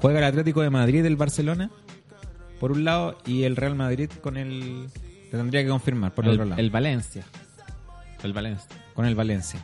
[0.00, 1.70] Juega el Atlético de Madrid, el Barcelona,
[2.60, 4.88] por un lado, y el Real Madrid con el...
[5.30, 6.60] Te tendría que confirmar, por el, el, otro lado.
[6.60, 7.24] el Valencia.
[8.22, 8.68] El Valencia.
[8.94, 9.60] con el Valencia.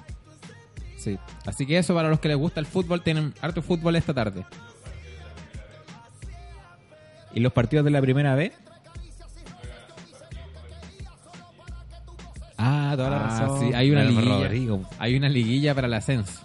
[0.97, 1.19] Sí.
[1.47, 4.45] Así que eso para los que les gusta el fútbol, tienen harto fútbol esta tarde.
[7.35, 8.53] ¿Y los partidos de la primera vez?
[12.93, 13.61] Ah, toda la Ah, razón.
[13.61, 14.45] sí, hay una liguilla.
[14.45, 14.83] Rodrigo.
[14.99, 16.41] Hay una liguilla para el ascenso.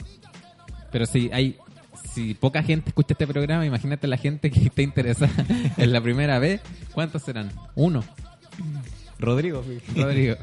[0.92, 1.58] Pero si hay
[2.14, 5.32] si poca gente escucha este programa, imagínate la gente que esté interesada
[5.78, 6.62] en la primera vez,
[6.94, 7.52] ¿cuántos serán?
[7.76, 8.04] Uno.
[9.20, 9.64] Rodrigo.
[9.96, 10.36] Rodrigo.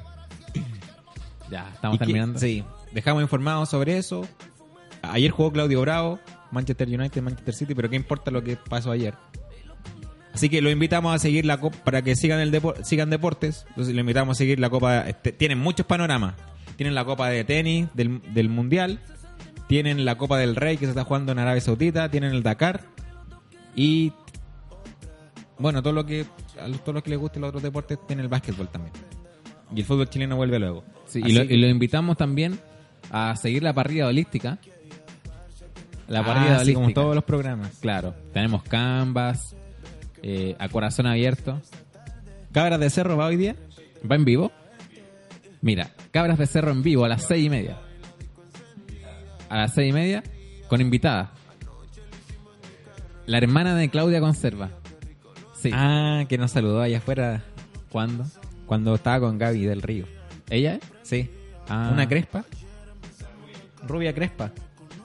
[1.50, 2.38] ya, estamos ¿Y qué- terminando.
[2.38, 4.26] Sí, dejamos informados sobre eso.
[5.02, 9.14] Ayer jugó Claudio Bravo, Manchester United, Manchester City, pero qué importa lo que pasó ayer.
[10.34, 13.64] Así que lo invitamos a seguir la copa para que sigan el depo- sigan deportes.
[13.70, 15.08] Entonces lo invitamos a seguir la copa.
[15.08, 16.34] este, tienen muchos panoramas.
[16.76, 18.98] Tienen la copa de tenis del, del mundial.
[19.68, 22.10] Tienen la copa del Rey que se está jugando en Arabia Saudita.
[22.10, 22.80] Tienen el Dakar.
[23.76, 24.12] Y
[25.58, 26.24] bueno, todo lo que
[26.60, 28.92] a los- todos los que les gusten los otros deportes tienen el básquetbol también.
[29.74, 30.82] Y el fútbol chileno vuelve luego.
[31.06, 32.58] Sí, y, lo, que- y lo invitamos también
[33.10, 34.58] a seguir la parrilla holística.
[36.08, 37.00] La Ah, parrilla así como holística.
[37.02, 37.78] todos los programas.
[37.80, 39.54] Claro, tenemos Canvas,
[40.22, 41.60] eh, a corazón abierto.
[42.52, 43.56] Cabras de Cerro va hoy día.
[44.10, 44.52] ¿Va en vivo?
[45.60, 47.78] Mira, Cabras de Cerro en vivo a las seis y media.
[49.48, 50.22] A las seis y media,
[50.68, 51.32] con invitada.
[53.26, 54.70] La hermana de Claudia Conserva.
[55.54, 55.70] Sí.
[55.72, 57.44] Ah, que nos saludó allá afuera
[57.88, 58.24] ¿Cuándo?
[58.66, 60.06] cuando estaba con Gaby del Río.
[60.50, 60.80] ¿Ella?
[61.02, 61.30] Sí.
[61.68, 61.90] Ah.
[61.92, 62.44] Una crespa.
[63.86, 64.52] Rubia crespa.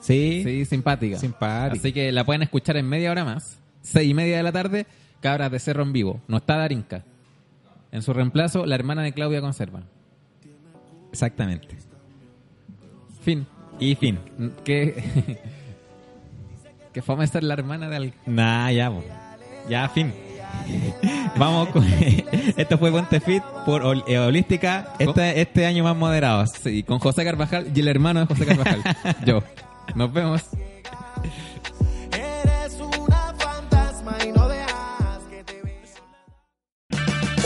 [0.00, 0.42] Sí.
[0.44, 1.18] Sí, simpática.
[1.18, 1.78] Simpática.
[1.78, 3.58] Así que la pueden escuchar en media hora más.
[3.82, 4.86] Seis y media de la tarde,
[5.20, 6.20] Cabras de Cerro en vivo.
[6.28, 7.04] No está Darinka.
[7.90, 9.82] En su reemplazo, la hermana de Claudia Conserva.
[11.10, 11.76] Exactamente.
[13.22, 13.46] Fin.
[13.80, 14.18] Y fin.
[14.64, 15.38] Que.
[16.92, 18.14] que fome ser la hermana de alguien.
[18.26, 18.92] Nah, ya.
[19.68, 20.12] Ya, fin.
[21.36, 21.84] Vamos con.
[22.56, 24.92] Esto fue Ponte Fit por Hol- eh, Holística.
[24.98, 26.50] Este, este año más moderados.
[26.62, 28.82] Sí, con José Carvajal y el hermano de José Carvajal.
[29.26, 29.42] Yo.
[29.94, 30.42] Nos vemos.